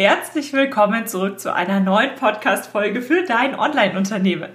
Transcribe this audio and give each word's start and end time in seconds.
Herzlich 0.00 0.52
willkommen 0.52 1.08
zurück 1.08 1.40
zu 1.40 1.52
einer 1.52 1.80
neuen 1.80 2.14
Podcast-Folge 2.14 3.02
für 3.02 3.24
dein 3.24 3.58
Online-Unternehmen. 3.58 4.50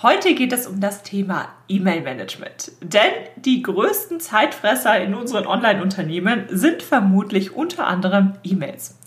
Heute 0.00 0.34
geht 0.34 0.54
es 0.54 0.66
um 0.66 0.80
das 0.80 1.02
Thema 1.02 1.50
E-Mail-Management. 1.68 2.72
Denn 2.80 3.12
die 3.36 3.60
größten 3.60 4.20
Zeitfresser 4.20 4.98
in 5.02 5.14
unseren 5.14 5.46
Online-Unternehmen 5.46 6.46
sind 6.48 6.82
vermutlich 6.82 7.54
unter 7.54 7.86
anderem 7.86 8.38
E-Mails. 8.42 8.98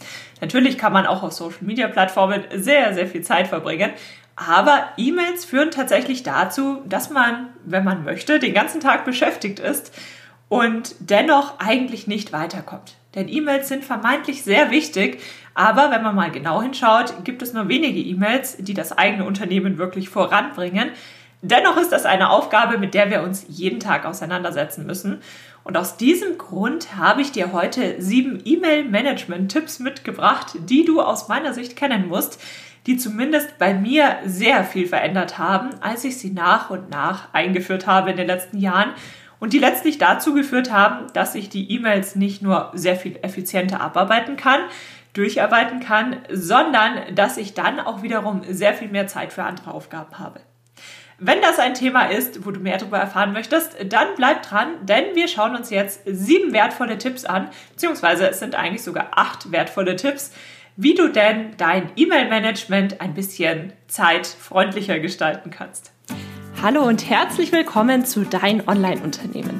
Natürlich 0.41 0.78
kann 0.78 0.93
man 0.93 1.07
auch 1.07 1.23
auf 1.23 1.31
Social-Media-Plattformen 1.31 2.44
sehr, 2.53 2.94
sehr 2.94 3.08
viel 3.08 3.24
Zeit 3.24 3.47
verbringen. 3.47 3.89
Aber 4.35 4.89
E-Mails 4.97 5.44
führen 5.44 5.71
tatsächlich 5.71 6.21
dazu, 6.21 6.83
dass 6.85 7.10
man, 7.10 7.49
wenn 7.65 7.83
man 7.83 8.03
möchte, 8.03 8.37
den 8.37 8.53
ganzen 8.53 8.79
Tag 8.79 9.05
beschäftigt 9.05 9.58
ist 9.58 9.92
und 10.49 10.94
dennoch 10.99 11.60
eigentlich 11.60 12.05
nicht 12.05 12.31
weiterkommt. 12.31 12.94
Denn 13.15 13.29
E-Mails 13.29 13.67
sind 13.67 13.83
vermeintlich 13.83 14.44
sehr 14.44 14.69
wichtig, 14.69 15.19
aber 15.58 15.89
wenn 15.89 16.03
man 16.03 16.16
mal 16.16 16.30
genau 16.30 16.62
hinschaut, 16.62 17.23
gibt 17.23 17.41
es 17.41 17.52
nur 17.52 17.68
wenige 17.68 18.00
E-Mails, 18.00 18.58
die 18.59 18.76
das 18.76 18.95
eigene 18.95 19.26
Unternehmen 19.26 19.80
wirklich 19.80 20.08
voranbringen. 20.08 20.91
Dennoch 21.41 21.77
ist 21.77 21.91
das 21.91 22.05
eine 22.05 22.30
Aufgabe, 22.30 22.77
mit 22.77 22.94
der 22.94 23.09
wir 23.09 23.23
uns 23.23 23.44
jeden 23.48 23.80
Tag 23.80 24.05
auseinandersetzen 24.05 24.85
müssen. 24.85 25.20
Und 25.63 25.76
aus 25.76 25.98
diesem 25.98 26.38
Grund 26.38 26.96
habe 26.96 27.22
ich 27.22 27.32
dir 27.32 27.54
heute 27.54 27.99
sieben 27.99 28.40
E-Mail-Management-Tipps 28.46 29.80
mitgebracht, 29.80 30.58
die 30.70 30.85
du 30.85 31.02
aus 31.02 31.27
meiner 31.27 31.55
Sicht 31.55 31.76
kennen 31.76 32.08
musst, 32.08 32.40
die 32.85 32.98
zumindest 32.98 33.58
bei 33.58 33.74
mir 33.74 34.18
sehr 34.26 34.63
viel 34.63 34.85
verändert 34.85 35.40
haben, 35.40 35.71
als 35.82 36.04
ich 36.04 36.20
sie 36.20 36.34
nach 36.34 36.70
und 36.70 36.91
nach 36.91 37.34
eingeführt 37.34 37.88
habe 37.88 38.12
in 38.12 38.18
den 38.18 38.27
letzten 38.27 38.60
Jahren 38.60 38.91
und 39.40 39.54
die 39.54 39.60
letztlich 39.60 39.98
dazu 39.98 40.34
geführt 40.34 40.71
haben, 40.71 41.08
dass 41.13 41.35
ich 41.35 41.49
die 41.49 41.71
E-Mails 41.71 42.16
nicht 42.16 42.41
nur 42.41 42.71
sehr 42.74 42.96
viel 42.96 43.18
effizienter 43.21 43.82
abarbeiten 43.82 44.35
kann, 44.35 44.62
durcharbeiten 45.17 45.80
kann, 45.80 46.17
sondern 46.31 47.16
dass 47.16 47.38
ich 47.38 47.53
dann 47.53 47.80
auch 47.80 48.03
wiederum 48.03 48.41
sehr 48.49 48.73
viel 48.73 48.89
mehr 48.89 49.07
Zeit 49.07 49.34
für 49.34 49.43
andere 49.43 49.74
Aufgaben 49.74 50.20
habe. 50.20 50.41
Wenn 51.20 51.41
das 51.41 51.57
ein 51.57 51.74
Thema 51.74 52.12
ist, 52.12 52.46
wo 52.46 52.51
du 52.51 52.59
mehr 52.59 52.77
darüber 52.77 52.99
erfahren 52.99 53.34
möchtest, 53.34 53.76
dann 53.91 54.09
bleib 54.15 54.43
dran, 54.43 54.68
denn 54.84 55.15
wir 55.15 55.27
schauen 55.27 55.55
uns 55.55 55.71
jetzt 55.71 56.01
sieben 56.05 56.54
wertvolle 56.54 56.99
Tipps 56.99 57.26
an, 57.26 57.49
beziehungsweise 57.71 58.29
es 58.29 58.40
sind 58.40 58.54
eigentlich 58.54 58.84
sogar 58.84 59.09
acht 59.15 59.51
wertvolle 59.51 59.96
Tipps, 59.96 60.32
wie 60.76 60.93
du 60.93 61.07
denn 61.07 61.57
dein 61.57 61.90
E-Mail-Management 61.96 63.02
ein 63.02 63.15
bisschen 63.15 63.74
zeitfreundlicher 63.87 64.99
gestalten 64.99 65.49
kannst. 65.49 65.91
Hallo 66.61 66.83
und 66.83 67.09
herzlich 67.09 67.52
willkommen 67.52 68.05
zu 68.05 68.23
Dein 68.23 68.67
Online-Unternehmen. 68.67 69.59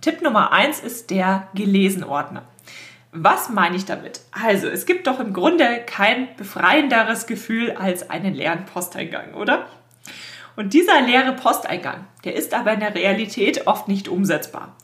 Tipp 0.00 0.22
Nummer 0.22 0.52
1 0.52 0.78
ist 0.78 1.10
der 1.10 1.48
Gelesen-Ordner. 1.54 2.42
Was 3.10 3.48
meine 3.48 3.74
ich 3.74 3.84
damit? 3.84 4.20
Also, 4.30 4.68
es 4.68 4.86
gibt 4.86 5.08
doch 5.08 5.18
im 5.18 5.32
Grunde 5.32 5.80
kein 5.86 6.28
befreienderes 6.36 7.26
Gefühl 7.26 7.72
als 7.72 8.08
einen 8.08 8.32
leeren 8.32 8.64
Posteingang, 8.64 9.34
oder? 9.34 9.66
Und 10.54 10.72
dieser 10.72 11.00
leere 11.00 11.32
Posteingang, 11.32 12.06
der 12.24 12.36
ist 12.36 12.54
aber 12.54 12.72
in 12.74 12.80
der 12.80 12.94
Realität 12.94 13.66
oft 13.66 13.88
nicht 13.88 14.08
umsetzbar. 14.08 14.76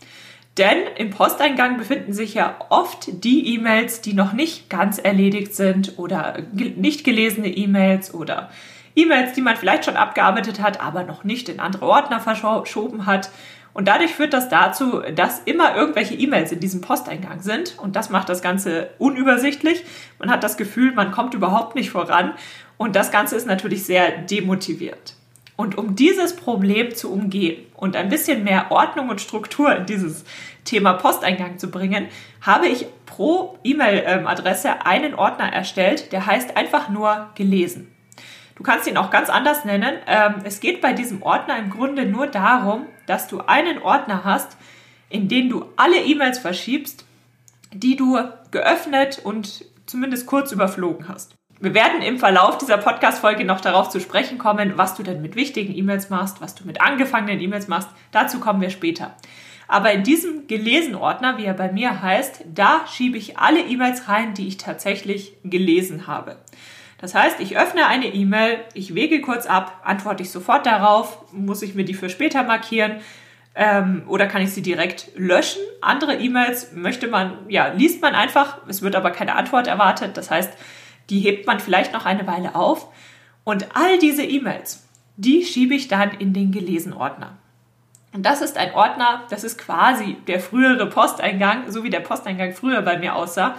Denn 0.59 0.79
im 0.97 1.11
Posteingang 1.11 1.77
befinden 1.77 2.13
sich 2.13 2.35
ja 2.35 2.57
oft 2.69 3.25
die 3.25 3.55
E-Mails, 3.55 4.01
die 4.01 4.15
noch 4.15 4.33
nicht 4.33 4.69
ganz 4.69 4.99
erledigt 4.99 5.55
sind 5.55 5.97
oder 5.97 6.39
nicht 6.53 7.05
gelesene 7.05 7.49
E-Mails 7.49 8.15
oder 8.15 8.51
E-Mails, 8.97 9.33
die 9.33 9.43
man 9.43 9.57
vielleicht 9.57 9.85
schon 9.85 9.97
abgearbeitet 9.97 10.61
hat, 10.61 10.81
aber 10.81 11.05
noch 11.05 11.23
nicht 11.23 11.49
in 11.49 11.61
andere 11.61 11.87
Ordner 11.87 12.21
verschoben 12.21 13.07
hat. 13.07 13.31
Und 13.75 13.89
dadurch 13.89 14.15
führt 14.15 14.33
das 14.33 14.49
dazu, 14.49 15.03
dass 15.15 15.41
immer 15.41 15.77
irgendwelche 15.77 16.15
E-Mails 16.15 16.53
in 16.53 16.61
diesem 16.61 16.81
Posteingang 16.81 17.43
sind. 17.43 17.77
Und 17.79 17.97
das 17.97 18.09
macht 18.09 18.29
das 18.29 18.41
Ganze 18.41 18.91
unübersichtlich. 18.99 19.85
Man 20.21 20.31
hat 20.31 20.45
das 20.45 20.57
Gefühl, 20.57 20.93
man 20.93 21.11
kommt 21.11 21.35
überhaupt 21.35 21.75
nicht 21.75 21.91
voran. 21.91 22.35
Und 22.77 22.95
das 22.95 23.11
Ganze 23.11 23.35
ist 23.35 23.47
natürlich 23.47 23.85
sehr 23.85 24.11
demotivierend. 24.13 25.17
Und 25.57 25.77
um 25.77 25.95
dieses 25.95 26.35
Problem 26.35 26.95
zu 26.95 27.13
umgehen 27.13 27.65
und 27.75 27.97
ein 27.97 28.09
bisschen 28.09 28.45
mehr 28.45 28.71
Ordnung 28.71 29.09
und 29.09 29.21
Struktur 29.21 29.75
in 29.77 29.87
dieses 29.87 30.25
Thema 30.65 30.95
Posteingang 30.95 31.59
zu 31.59 31.71
bringen, 31.71 32.09
habe 32.41 32.67
ich 32.67 32.87
pro 33.07 33.59
E-Mail-Adresse 33.63 34.85
einen 34.85 35.15
Ordner 35.15 35.53
erstellt, 35.53 36.13
der 36.13 36.27
heißt 36.27 36.57
einfach 36.57 36.89
nur 36.89 37.31
gelesen. 37.35 37.93
Du 38.57 38.63
kannst 38.63 38.87
ihn 38.87 38.97
auch 38.97 39.11
ganz 39.11 39.31
anders 39.31 39.65
nennen. 39.65 39.95
Ähm, 40.07 40.35
es 40.45 40.61
geht 40.61 40.81
bei 40.81 40.93
diesem 40.93 41.23
Ordner 41.23 41.59
im 41.59 41.71
Grunde 41.71 42.07
nur 42.07 42.27
darum, 42.27 42.87
dass 43.07 43.29
du 43.29 43.41
einen 43.41 43.81
Ordner 43.83 44.25
hast, 44.25 44.57
in 45.09 45.29
den 45.29 45.49
du 45.49 45.67
alle 45.77 46.03
E-Mails 46.03 46.39
verschiebst, 46.39 47.05
die 47.73 47.97
du 47.97 48.19
geöffnet 48.51 49.21
und 49.23 49.65
zumindest 49.87 50.27
kurz 50.27 50.53
überflogen 50.53 51.09
hast. 51.09 51.35
Wir 51.61 51.73
werden 51.73 52.03
im 52.03 52.19
Verlauf 52.19 52.59
dieser 52.59 52.79
Podcast-Folge 52.79 53.45
noch 53.45 53.61
darauf 53.61 53.89
zu 53.89 54.01
sprechen 54.01 54.39
kommen, 54.39 54.77
was 54.77 54.97
du 54.97 55.03
denn 55.03 55.23
mit 55.23 55.37
wichtigen 55.37 55.75
E-Mails 55.75 56.11
machst, 56.11 56.41
was 56.41 56.55
du 56.55 56.67
mit 56.67 56.81
angefangenen 56.81 57.41
E-Mails 57.41 57.69
machst. 57.69 57.89
Dazu 58.13 58.41
kommen 58.41 58.61
wir 58.61 58.71
später. 58.71 59.15
Aber 59.69 59.93
in 59.93 60.03
diesem 60.03 60.47
Gelesen-Ordner, 60.47 61.39
wie 61.39 61.45
er 61.45 61.55
bei 61.55 61.73
mir 61.73 62.03
heißt, 62.03 62.45
da 62.53 62.87
schiebe 62.87 63.17
ich 63.17 63.39
alle 63.39 63.61
E-Mails 63.61 64.09
rein, 64.09 64.35
die 64.35 64.49
ich 64.49 64.59
tatsächlich 64.59 65.37
gelesen 65.43 66.07
habe. 66.07 66.37
Das 67.05 67.15
heißt, 67.15 67.39
ich 67.41 67.59
öffne 67.59 67.87
eine 67.87 68.07
E-Mail, 68.07 68.61
ich 68.73 68.95
wege 68.95 69.21
kurz 69.21 69.45
ab, 69.45 69.83
antworte 69.85 70.23
ich 70.23 70.31
sofort 70.31 70.65
darauf, 70.65 71.31
muss 71.33 71.61
ich 71.61 71.75
mir 71.75 71.85
die 71.85 71.93
für 71.93 72.09
später 72.09 72.45
markieren 72.45 73.01
ähm, 73.55 74.05
oder 74.07 74.27
kann 74.27 74.41
ich 74.41 74.55
sie 74.55 74.63
direkt 74.63 75.11
löschen. 75.15 75.61
Andere 75.83 76.15
E-Mails 76.15 76.73
möchte 76.73 77.07
man, 77.07 77.37
ja, 77.51 77.67
liest 77.67 78.01
man 78.01 78.15
einfach, 78.15 78.57
es 78.69 78.81
wird 78.81 78.97
aber 78.97 79.11
keine 79.11 79.35
Antwort 79.35 79.67
erwartet. 79.67 80.17
Das 80.17 80.31
heißt, 80.31 80.55
die 81.11 81.21
hebt 81.21 81.47
man 81.47 81.61
vielleicht 81.61 81.93
noch 81.93 82.07
eine 82.07 82.27
Weile 82.27 82.55
auf. 82.55 82.89
Und 83.45 83.77
all 83.77 83.99
diese 83.99 84.25
E-Mails, 84.25 84.89
die 85.19 85.45
schiebe 85.45 85.75
ich 85.75 85.89
dann 85.89 86.13
in 86.13 86.33
den 86.33 86.53
Gelesen-Ordner. 86.53 87.37
Und 88.15 88.25
das 88.25 88.41
ist 88.41 88.57
ein 88.57 88.73
Ordner, 88.73 89.25
das 89.29 89.45
ist 89.45 89.59
quasi 89.59 90.17
der 90.27 90.41
frühere 90.41 90.87
Posteingang, 90.87 91.71
so 91.71 91.85
wie 91.85 91.91
der 91.91 92.01
Posteingang 92.01 92.55
früher 92.55 92.81
bei 92.81 92.97
mir 92.97 93.15
aussah. 93.15 93.57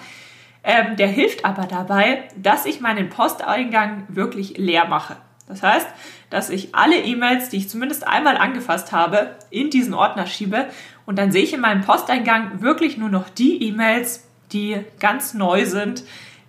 Ähm, 0.66 0.96
der 0.96 1.08
hilft 1.08 1.46
aber 1.46 1.68
dabei, 1.68 2.24
dass 2.36 2.66
ich 2.66 2.82
meinen 2.82 3.10
Posteingang 3.10 4.06
wirklich 4.08 4.58
leer 4.58 4.88
mache. 4.88 5.16
Das 5.48 5.62
heißt, 5.62 5.88
dass 6.32 6.50
ich 6.50 6.74
alle 6.74 6.98
E-Mails, 6.98 7.50
die 7.50 7.58
ich 7.58 7.70
zumindest 7.70 8.08
einmal 8.08 8.36
angefasst 8.36 8.92
habe, 8.92 9.36
in 9.52 9.70
diesen 9.70 9.94
Ordner 9.94 10.26
schiebe 10.26 10.66
und 11.06 11.20
dann 11.20 11.32
sehe 11.32 11.44
ich 11.44 11.54
in 11.54 11.62
meinem 11.62 11.82
Posteingang 11.82 12.64
wirklich 12.64 12.98
nur 12.98 13.10
noch 13.10 13.30
die 13.30 13.62
E-Mails, 13.62 14.28
die 14.54 14.78
ganz 15.00 15.36
neu 15.36 15.68
sind, 15.68 16.04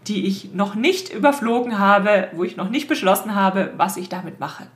die 0.06 0.27
ich 0.27 0.54
noch 0.54 0.75
nicht 0.75 1.12
überflogen 1.12 1.78
habe, 1.78 2.28
wo 2.33 2.44
ich 2.44 2.56
noch 2.56 2.71
nicht 2.71 2.88
beschlossen 2.88 3.34
habe, 3.34 3.75
was 3.77 3.98
ich 3.98 4.09
damit 4.09 4.41
mache. 4.41 4.66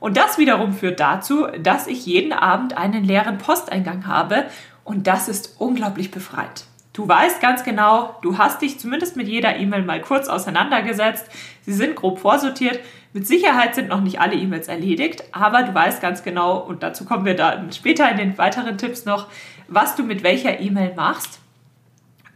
Und 0.00 0.18
das 0.18 0.36
wiederum 0.36 0.74
führt 0.74 1.00
dazu, 1.00 1.46
dass 1.62 1.86
ich 1.86 2.04
jeden 2.04 2.34
Abend 2.34 2.76
einen 2.76 3.04
leeren 3.04 3.38
Posteingang 3.38 4.06
habe 4.06 4.46
und 4.84 5.06
das 5.06 5.28
ist 5.28 5.56
unglaublich 5.58 6.10
befreit. 6.10 6.64
Du 6.92 7.06
weißt 7.06 7.40
ganz 7.40 7.62
genau, 7.62 8.16
du 8.22 8.38
hast 8.38 8.62
dich 8.62 8.80
zumindest 8.80 9.16
mit 9.16 9.28
jeder 9.28 9.56
E-Mail 9.56 9.82
mal 9.82 10.00
kurz 10.00 10.28
auseinandergesetzt. 10.28 11.26
Sie 11.62 11.72
sind 11.72 11.94
grob 11.94 12.18
vorsortiert. 12.18 12.80
Mit 13.12 13.26
Sicherheit 13.26 13.74
sind 13.74 13.88
noch 13.88 14.00
nicht 14.00 14.20
alle 14.20 14.34
E-Mails 14.34 14.68
erledigt, 14.68 15.24
aber 15.32 15.62
du 15.62 15.72
weißt 15.72 16.00
ganz 16.00 16.22
genau, 16.22 16.58
und 16.58 16.82
dazu 16.82 17.04
kommen 17.04 17.24
wir 17.24 17.36
dann 17.36 17.72
später 17.72 18.10
in 18.10 18.16
den 18.16 18.38
weiteren 18.38 18.76
Tipps 18.76 19.04
noch, 19.04 19.28
was 19.68 19.94
du 19.94 20.02
mit 20.02 20.22
welcher 20.22 20.60
E-Mail 20.60 20.94
machst. 20.94 21.40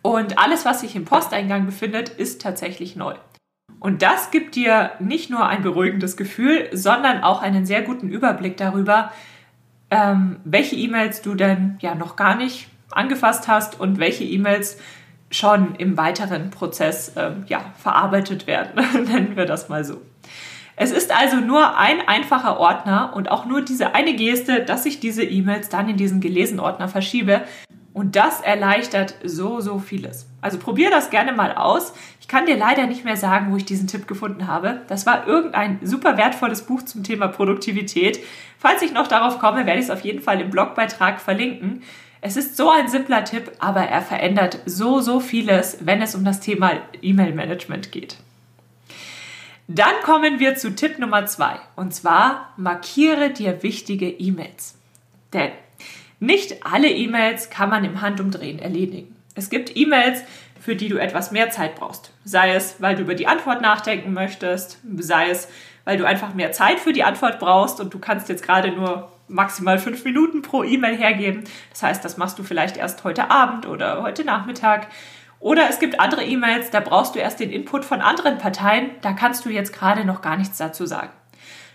Und 0.03 0.39
alles, 0.39 0.65
was 0.65 0.81
sich 0.81 0.95
im 0.95 1.05
Posteingang 1.05 1.67
befindet, 1.67 2.09
ist 2.11 2.41
tatsächlich 2.41 2.95
neu. 2.95 3.15
Und 3.81 4.03
das 4.03 4.31
gibt 4.31 4.55
dir 4.55 4.93
nicht 4.99 5.31
nur 5.31 5.47
ein 5.47 5.62
beruhigendes 5.62 6.17
Gefühl, 6.17 6.69
sondern 6.73 7.23
auch 7.23 7.43
einen 7.43 7.67
sehr 7.67 7.83
guten 7.83 8.09
Überblick 8.09 8.57
darüber, 8.57 9.12
ähm, 9.91 10.37
welche 10.45 10.77
E-Mails 10.77 11.23
du 11.23 11.35
denn 11.35 11.77
ja 11.81 11.95
noch 11.95 12.17
gar 12.17 12.37
nicht 12.37 12.69
angefasst 12.96 13.49
hast 13.49 13.79
und 13.79 13.99
welche 13.99 14.25
E-Mails 14.25 14.79
schon 15.31 15.75
im 15.76 15.96
weiteren 15.96 16.50
Prozess 16.50 17.12
ähm, 17.17 17.44
ja, 17.49 17.73
verarbeitet 17.79 18.46
werden, 18.46 18.85
nennen 19.05 19.37
wir 19.37 19.46
das 19.46 19.69
mal 19.69 19.85
so. 19.85 20.00
Es 20.76 20.91
ist 20.91 21.14
also 21.17 21.37
nur 21.37 21.79
ein 21.79 22.06
einfacher 22.06 22.58
Ordner 22.58 23.12
und 23.14 23.31
auch 23.31 23.46
nur 23.46 23.62
diese 23.62 23.94
eine 23.94 24.14
Geste, 24.14 24.64
dass 24.64 24.87
ich 24.87 24.99
diese 24.99 25.23
E-Mails 25.23 25.69
dann 25.69 25.88
in 25.88 25.96
diesen 25.96 26.20
gelesen 26.20 26.58
Ordner 26.58 26.88
verschiebe. 26.88 27.43
Und 27.93 28.17
das 28.17 28.41
erleichtert 28.41 29.14
so, 29.23 29.61
so 29.61 29.79
vieles. 29.79 30.26
Also 30.40 30.58
probier 30.58 30.90
das 30.90 31.11
gerne 31.11 31.32
mal 31.32 31.55
aus. 31.55 31.94
Ich 32.20 32.26
kann 32.26 32.44
dir 32.44 32.56
leider 32.56 32.88
nicht 32.88 33.05
mehr 33.05 33.17
sagen, 33.17 33.52
wo 33.52 33.56
ich 33.56 33.64
diesen 33.64 33.87
Tipp 33.87 34.08
gefunden 34.08 34.49
habe. 34.49 34.81
Das 34.88 35.06
war 35.06 35.29
irgendein 35.29 35.79
super 35.81 36.17
wertvolles 36.17 36.62
Buch 36.62 36.82
zum 36.82 37.05
Thema 37.05 37.29
Produktivität. 37.29 38.19
Falls 38.58 38.82
ich 38.82 38.93
noch 38.93 39.06
darauf 39.06 39.38
komme, 39.38 39.67
werde 39.67 39.79
ich 39.79 39.85
es 39.85 39.90
auf 39.90 40.00
jeden 40.00 40.23
Fall 40.23 40.40
im 40.40 40.50
Blogbeitrag 40.50 41.20
verlinken. 41.20 41.82
Es 42.26 42.38
ist 42.38 42.56
so 42.56 42.71
ein 42.71 42.88
simpler 42.88 43.23
Tipp, 43.26 43.53
aber 43.59 43.82
er 43.82 44.00
verändert 44.00 44.61
so, 44.65 45.00
so 45.00 45.21
vieles, 45.21 45.76
wenn 45.82 46.00
es 46.00 46.15
um 46.15 46.25
das 46.25 46.41
Thema 46.41 46.73
E-Mail-Management 47.03 47.93
geht. 47.93 48.17
Dann 49.69 49.93
kommen 50.05 50.41
wir 50.41 50.56
zu 50.56 50.75
Tipp 50.75 50.99
Nummer 50.99 51.26
zwei. 51.26 51.59
Und 51.76 51.93
zwar 51.93 52.55
markiere 52.56 53.29
dir 53.29 53.62
wichtige 53.62 54.09
E-Mails. 54.09 54.79
Denn 55.35 55.50
nicht 56.19 56.65
alle 56.65 56.88
E-Mails 56.88 57.50
kann 57.50 57.69
man 57.69 57.85
im 57.85 58.00
Handumdrehen 58.00 58.59
erledigen. 58.59 59.15
Es 59.35 59.50
gibt 59.50 59.76
E-Mails, 59.76 60.23
für 60.59 60.76
die 60.76 60.88
du 60.88 60.97
etwas 60.97 61.31
mehr 61.31 61.50
Zeit 61.50 61.75
brauchst. 61.75 62.11
Sei 62.25 62.55
es, 62.55 62.76
weil 62.79 62.97
du 62.97 63.03
über 63.03 63.15
die 63.15 63.26
Antwort 63.26 63.61
nachdenken 63.61 64.15
möchtest, 64.15 64.79
sei 64.97 65.29
es, 65.29 65.49
weil 65.85 65.99
du 65.99 66.06
einfach 66.06 66.32
mehr 66.32 66.53
Zeit 66.53 66.81
für 66.81 66.94
die 66.94 67.05
Antwort 67.05 67.38
brauchst 67.38 67.81
und 67.81 67.93
du 67.93 67.99
kannst 67.99 68.31
jetzt 68.31 68.43
gerade 68.43 68.73
nur 68.73 69.12
maximal 69.29 69.79
fünf 69.79 70.05
Minuten 70.05 70.43
pro 70.43 70.62
E-Mail 70.65 70.97
hergeben. 70.97 71.44
Das 71.71 71.82
heißt, 71.82 72.05
das 72.05 72.17
machst 72.17 72.38
du 72.38 72.43
vielleicht 72.43 72.76
erst 72.76 73.05
heute 73.05 73.31
Abend 73.31 73.67
oder 73.67 74.03
heute 74.03 74.25
Nachmittag. 74.25 74.88
Oder 75.41 75.69
es 75.69 75.79
gibt 75.79 76.00
andere 76.00 76.25
E-Mails, 76.25 76.71
da 76.71 76.81
brauchst 76.81 77.15
du 77.15 77.19
erst 77.19 77.41
den 77.41 77.50
Input 77.50 77.85
von 77.85 78.00
anderen 78.00 78.38
Parteien, 78.38 78.91
da 79.03 79.12
kannst 79.12 79.44
du 79.44 79.50
jetzt 79.50 79.75
gerade 79.75 80.05
noch 80.05 80.23
gar 80.23 80.37
nichts 80.37 80.56
dazu 80.56 80.87
sagen. 80.87 81.12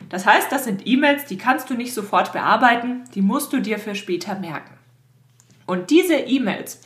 Das 0.09 0.25
heißt, 0.25 0.51
das 0.51 0.63
sind 0.63 0.87
E-Mails, 0.87 1.25
die 1.25 1.37
kannst 1.37 1.69
du 1.69 1.75
nicht 1.75 1.93
sofort 1.93 2.33
bearbeiten, 2.33 3.03
die 3.13 3.21
musst 3.21 3.53
du 3.53 3.59
dir 3.59 3.77
für 3.77 3.95
später 3.95 4.35
merken. 4.39 4.73
Und 5.65 5.91
diese 5.91 6.15
E-Mails, 6.15 6.81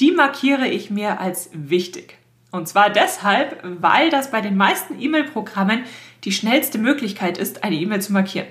die 0.00 0.10
markiere 0.10 0.66
ich 0.66 0.90
mir 0.90 1.20
als 1.20 1.50
wichtig. 1.52 2.18
Und 2.50 2.66
zwar 2.66 2.90
deshalb, 2.90 3.60
weil 3.62 4.10
das 4.10 4.30
bei 4.30 4.40
den 4.40 4.56
meisten 4.56 5.00
E-Mail-Programmen 5.00 5.84
die 6.24 6.32
schnellste 6.32 6.78
Möglichkeit 6.78 7.38
ist, 7.38 7.62
eine 7.62 7.76
E-Mail 7.76 8.02
zu 8.02 8.12
markieren. 8.12 8.48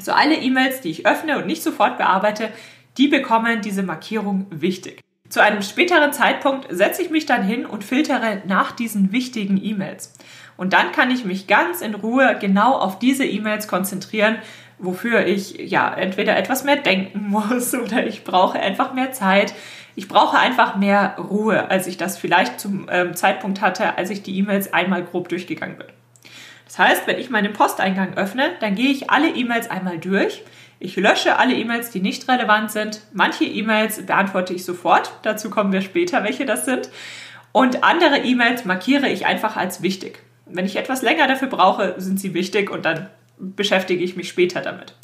Also 0.00 0.12
alle 0.12 0.36
E-Mails, 0.36 0.80
die 0.80 0.88
ich 0.88 1.06
öffne 1.06 1.36
und 1.36 1.46
nicht 1.46 1.62
sofort 1.62 1.98
bearbeite, 1.98 2.48
die 2.96 3.08
bekommen 3.08 3.60
diese 3.60 3.82
Markierung 3.82 4.46
wichtig. 4.48 5.02
Zu 5.28 5.42
einem 5.42 5.60
späteren 5.60 6.14
Zeitpunkt 6.14 6.68
setze 6.70 7.02
ich 7.02 7.10
mich 7.10 7.26
dann 7.26 7.42
hin 7.42 7.66
und 7.66 7.84
filtere 7.84 8.40
nach 8.46 8.72
diesen 8.72 9.12
wichtigen 9.12 9.62
E-Mails. 9.62 10.14
Und 10.56 10.72
dann 10.72 10.92
kann 10.92 11.10
ich 11.10 11.26
mich 11.26 11.48
ganz 11.48 11.82
in 11.82 11.94
Ruhe 11.94 12.34
genau 12.40 12.78
auf 12.78 12.98
diese 12.98 13.26
E-Mails 13.26 13.68
konzentrieren, 13.68 14.38
wofür 14.78 15.26
ich 15.26 15.58
ja 15.58 15.92
entweder 15.92 16.34
etwas 16.38 16.64
mehr 16.64 16.76
denken 16.76 17.26
muss 17.28 17.74
oder 17.74 18.06
ich 18.06 18.24
brauche 18.24 18.58
einfach 18.58 18.94
mehr 18.94 19.12
Zeit. 19.12 19.52
Ich 19.96 20.08
brauche 20.08 20.38
einfach 20.38 20.76
mehr 20.76 21.16
Ruhe, 21.18 21.70
als 21.70 21.86
ich 21.86 21.98
das 21.98 22.16
vielleicht 22.16 22.58
zum 22.58 22.88
ähm, 22.90 23.14
Zeitpunkt 23.14 23.60
hatte, 23.60 23.98
als 23.98 24.08
ich 24.08 24.22
die 24.22 24.38
E-Mails 24.38 24.72
einmal 24.72 25.04
grob 25.04 25.28
durchgegangen 25.28 25.76
bin. 25.76 25.88
Das 26.70 26.78
heißt, 26.78 27.06
wenn 27.08 27.18
ich 27.18 27.30
meinen 27.30 27.52
Posteingang 27.52 28.16
öffne, 28.16 28.52
dann 28.60 28.76
gehe 28.76 28.92
ich 28.92 29.10
alle 29.10 29.28
E-Mails 29.28 29.68
einmal 29.68 29.98
durch. 29.98 30.44
Ich 30.78 30.94
lösche 30.94 31.36
alle 31.36 31.54
E-Mails, 31.54 31.90
die 31.90 31.98
nicht 31.98 32.28
relevant 32.28 32.70
sind. 32.70 33.00
Manche 33.12 33.44
E-Mails 33.44 34.06
beantworte 34.06 34.54
ich 34.54 34.64
sofort. 34.64 35.12
Dazu 35.24 35.50
kommen 35.50 35.72
wir 35.72 35.80
später, 35.80 36.22
welche 36.22 36.46
das 36.46 36.66
sind. 36.66 36.88
Und 37.50 37.82
andere 37.82 38.18
E-Mails 38.18 38.66
markiere 38.66 39.08
ich 39.08 39.26
einfach 39.26 39.56
als 39.56 39.82
wichtig. 39.82 40.22
Wenn 40.46 40.64
ich 40.64 40.76
etwas 40.76 41.02
länger 41.02 41.26
dafür 41.26 41.48
brauche, 41.48 41.96
sind 41.96 42.20
sie 42.20 42.34
wichtig 42.34 42.70
und 42.70 42.84
dann 42.84 43.10
beschäftige 43.36 44.04
ich 44.04 44.14
mich 44.14 44.28
später 44.28 44.60
damit. 44.60 44.94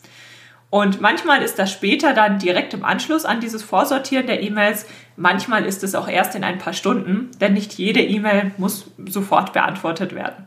Und 0.71 1.01
manchmal 1.01 1.43
ist 1.43 1.59
das 1.59 1.73
später 1.73 2.15
dann 2.15 2.39
direkt 2.39 2.75
im 2.75 2.85
Anschluss 2.85 3.25
an 3.25 3.41
dieses 3.41 3.65
Vorsortieren 3.65 4.29
der 4.29 4.41
E-Mails. 4.41 4.87
Manchmal 5.17 5.65
ist 5.65 5.83
es 5.83 5.97
auch 5.97 6.07
erst 6.07 6.37
in 6.37 6.45
ein 6.45 6.59
paar 6.59 6.75
Stunden, 6.75 7.33
denn 7.41 7.55
nicht 7.55 7.73
jede 7.73 8.03
E-Mail 8.03 8.53
muss 8.57 8.89
sofort 9.05 9.53
beantwortet 9.53 10.15
werden. 10.15 10.47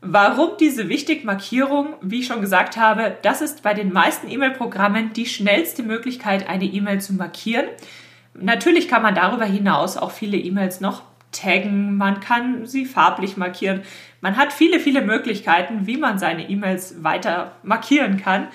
Warum 0.00 0.50
diese 0.60 0.88
Wichtig-Markierung? 0.88 1.94
Wie 2.00 2.20
ich 2.20 2.26
schon 2.26 2.40
gesagt 2.40 2.76
habe, 2.76 3.16
das 3.22 3.40
ist 3.40 3.64
bei 3.64 3.74
den 3.74 3.92
meisten 3.92 4.30
E-Mail-Programmen 4.30 5.12
die 5.12 5.26
schnellste 5.26 5.82
Möglichkeit, 5.82 6.48
eine 6.48 6.66
E-Mail 6.66 7.00
zu 7.00 7.14
markieren. 7.14 7.66
Natürlich 8.34 8.86
kann 8.88 9.02
man 9.02 9.16
darüber 9.16 9.44
hinaus 9.44 9.96
auch 9.96 10.12
viele 10.12 10.36
E-Mails 10.36 10.80
noch 10.80 11.02
taggen, 11.32 11.96
man 11.96 12.20
kann 12.20 12.64
sie 12.64 12.86
farblich 12.86 13.36
markieren. 13.36 13.82
Man 14.20 14.36
hat 14.36 14.52
viele, 14.52 14.78
viele 14.78 15.02
Möglichkeiten, 15.02 15.86
wie 15.86 15.96
man 15.96 16.18
seine 16.18 16.48
E-Mails 16.48 17.02
weiter 17.02 17.52
markieren 17.64 18.18
kann. 18.18 18.48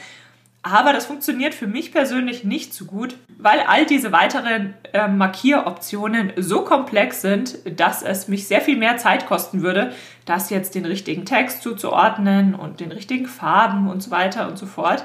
Aber 0.66 0.94
das 0.94 1.06
funktioniert 1.06 1.54
für 1.54 1.68
mich 1.68 1.92
persönlich 1.92 2.46
nicht 2.46 2.74
so 2.74 2.86
gut, 2.86 3.18
weil 3.38 3.60
all 3.68 3.86
diese 3.86 4.14
weiteren 4.14 4.74
äh, 4.94 5.10
Markieroptionen 5.10 6.32
so 6.38 6.62
komplex 6.62 7.22
sind, 7.22 7.58
dass 7.78 8.02
es 8.02 8.30
mich 8.30 8.48
sehr 8.48 8.62
viel 8.62 8.78
mehr 8.78 8.96
Zeit 8.96 9.26
kosten 9.26 9.62
würde, 9.62 9.92
das 10.24 10.50
jetzt 10.50 10.74
den 10.74 10.86
richtigen 10.86 11.26
Text 11.26 11.62
zuzuordnen 11.62 12.56
und 12.56 12.80
den 12.80 12.94
richtigen 12.94 13.26
Farben 13.26 13.90
und 13.90 14.02
so 14.02 14.10
weiter 14.10 14.48
und 14.48 14.58
so 14.58 14.66
fort, 14.66 15.04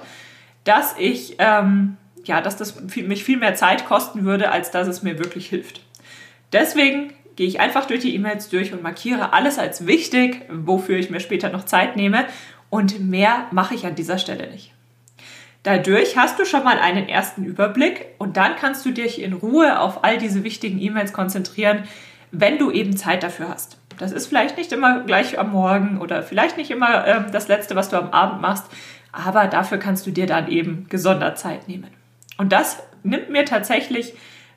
dass 0.63 0.95
ich, 0.97 1.35
ähm, 1.41 1.97
ja, 2.23 2.41
dass 2.41 2.57
das 2.57 2.81
mich 2.95 3.25
viel 3.25 3.39
mehr 3.39 3.57
Zeit 3.57 3.85
kosten 3.85 4.25
würde, 4.25 4.53
als 4.53 4.71
dass 4.71 4.87
es 4.87 5.03
mir 5.03 5.19
wirklich 5.19 5.49
hilft. 5.49 5.81
Deswegen 6.53 7.13
gehe 7.35 7.49
ich 7.49 7.59
einfach 7.59 7.87
durch 7.87 8.01
die 8.01 8.15
E-Mails 8.15 8.49
durch 8.49 8.73
und 8.73 8.85
markiere 8.85 9.33
alles 9.33 9.59
als 9.59 9.89
wichtig, 9.89 10.43
wofür 10.49 10.99
ich 10.99 11.11
mir 11.11 11.21
später 11.21 11.49
noch 11.51 11.65
Zeit 11.65 11.97
nehme 11.97 12.27
und 12.71 13.01
mehr 13.01 13.47
mache 13.51 13.75
ich 13.75 13.87
an 13.87 13.97
dieser 13.97 14.19
Stelle 14.19 14.49
nicht. 14.51 14.73
Dadurch 15.69 16.17
hast 16.17 16.39
du 16.39 16.47
schon 16.47 16.65
mal 16.65 16.79
einen 16.79 17.11
ersten 17.11 17.45
Überblick 17.45 18.07
und 18.17 18.39
dann 18.39 18.57
kannst 18.57 18.87
du 18.87 18.91
dich 18.91 19.21
in 19.21 19.35
Ruhe 19.35 19.79
auf 19.81 20.03
all 20.03 20.17
diese 20.17 20.43
wichtigen 20.43 20.81
E-Mails 20.81 21.13
konzentrieren, 21.13 21.83
wenn 22.31 22.57
du 22.57 22.71
eben 22.71 22.97
Zeit 22.97 23.23
dafür 23.23 23.51
hast. 23.51 23.77
Das 23.99 24.11
ist 24.11 24.29
vielleicht 24.29 24.57
nicht 24.57 24.73
immer 24.73 25.01
gleich 25.01 25.39
am 25.39 25.53
Morgen 25.53 26.01
oder 26.01 26.23
vielleicht 26.23 26.57
nicht 26.57 26.71
immer 26.71 27.07
ähm, 27.07 27.27
das 27.33 27.49
Letzte, 27.49 27.77
was 27.77 27.91
du 27.91 27.99
am 27.99 28.13
Abend 28.13 28.41
machst, 28.41 28.65
aber 29.13 29.47
dafür 29.47 29.77
kannst 29.77 30.07
du 30.07 30.11
dir 30.11 30.25
dann 30.25 30.49
eben 30.49 30.87
gesondert 30.89 31.39
Zeit 31.39 31.69
nehmen. 31.69 31.89
Und 32.39 32.51
das 32.51 32.83
nimmt 33.03 33.29
mir 33.29 33.45
tatsächlich 33.45 34.15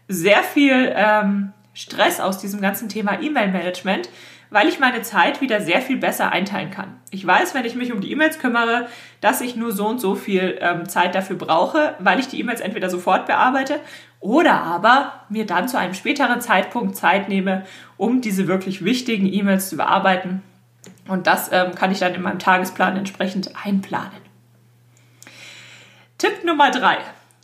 sehr 0.07 0.43
viel 0.43 0.93
ähm, 0.95 1.51
Stress 1.73 2.21
aus 2.21 2.37
diesem 2.37 2.61
ganzen 2.61 2.87
Thema 2.87 3.21
E-Mail-Management, 3.21 4.07
weil 4.51 4.67
ich 4.67 4.79
meine 4.79 5.01
Zeit 5.01 5.41
wieder 5.41 5.61
sehr 5.61 5.81
viel 5.81 5.97
besser 5.97 6.31
einteilen 6.31 6.69
kann. 6.69 6.99
Ich 7.09 7.25
weiß, 7.25 7.55
wenn 7.55 7.65
ich 7.65 7.73
mich 7.73 7.91
um 7.91 8.01
die 8.01 8.11
E-Mails 8.11 8.37
kümmere, 8.37 8.87
dass 9.21 9.41
ich 9.41 9.55
nur 9.55 9.71
so 9.71 9.87
und 9.87 9.99
so 9.99 10.13
viel 10.13 10.57
ähm, 10.59 10.87
Zeit 10.87 11.15
dafür 11.15 11.37
brauche, 11.37 11.95
weil 11.99 12.19
ich 12.19 12.27
die 12.27 12.39
E-Mails 12.39 12.59
entweder 12.59 12.89
sofort 12.89 13.25
bearbeite 13.25 13.79
oder 14.19 14.61
aber 14.61 15.25
mir 15.29 15.45
dann 15.45 15.69
zu 15.69 15.79
einem 15.79 15.93
späteren 15.93 16.41
Zeitpunkt 16.41 16.97
Zeit 16.97 17.29
nehme, 17.29 17.65
um 17.97 18.19
diese 18.19 18.47
wirklich 18.47 18.83
wichtigen 18.83 19.25
E-Mails 19.31 19.69
zu 19.69 19.77
bearbeiten. 19.77 20.43
Und 21.07 21.27
das 21.27 21.49
ähm, 21.51 21.73
kann 21.73 21.91
ich 21.91 21.99
dann 21.99 22.13
in 22.13 22.21
meinem 22.21 22.39
Tagesplan 22.39 22.97
entsprechend 22.97 23.51
einplanen. 23.65 24.11
Tipp 26.17 26.43
Nummer 26.43 26.71
drei. 26.71 26.97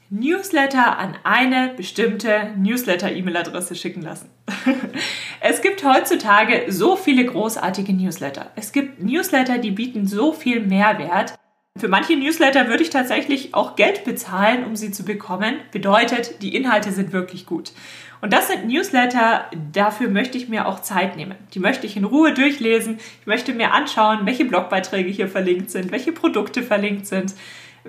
Newsletter 0.10 0.98
an 0.98 1.18
eine 1.24 1.74
bestimmte 1.76 2.52
Newsletter-E-Mail-Adresse 2.56 3.76
schicken 3.76 4.02
lassen. 4.02 4.30
es 5.42 5.62
gibt 5.62 5.84
heutzutage 5.84 6.66
so 6.70 6.96
viele 6.96 7.26
großartige 7.26 7.92
Newsletter. 7.92 8.52
Es 8.56 8.72
gibt 8.72 9.04
Newsletter, 9.04 9.58
die 9.58 9.72
bieten 9.72 10.08
so 10.08 10.32
viel 10.32 10.62
Mehrwert. 10.62 11.34
Für 11.78 11.90
manche 11.90 12.16
Newsletter 12.16 12.70
würde 12.70 12.84
ich 12.84 12.90
tatsächlich 12.90 13.54
auch 13.54 13.76
Geld 13.76 14.06
bezahlen, 14.06 14.64
um 14.64 14.78
sie 14.78 14.92
zu 14.92 15.04
bekommen. 15.04 15.58
Bedeutet, 15.74 16.42
die 16.42 16.56
Inhalte 16.56 16.94
sind 16.94 17.12
wirklich 17.12 17.46
gut. 17.46 17.74
Und 18.22 18.32
das 18.32 18.48
sind 18.48 18.66
Newsletter, 18.66 19.52
dafür 19.74 20.10
möchte 20.10 20.38
ich 20.38 20.48
mir 20.48 20.68
auch 20.68 20.80
Zeit 20.80 21.18
nehmen. 21.18 21.36
Die 21.54 21.60
möchte 21.60 21.86
ich 21.86 21.98
in 21.98 22.06
Ruhe 22.06 22.34
durchlesen. 22.34 22.98
Ich 23.20 23.28
möchte 23.28 23.54
mir 23.54 23.74
anschauen, 23.74 24.26
welche 24.26 24.46
Blogbeiträge 24.46 25.10
hier 25.10 25.28
verlinkt 25.28 25.70
sind, 25.70 25.92
welche 25.92 26.14
Produkte 26.14 26.64
verlinkt 26.64 27.08
sind 27.08 27.36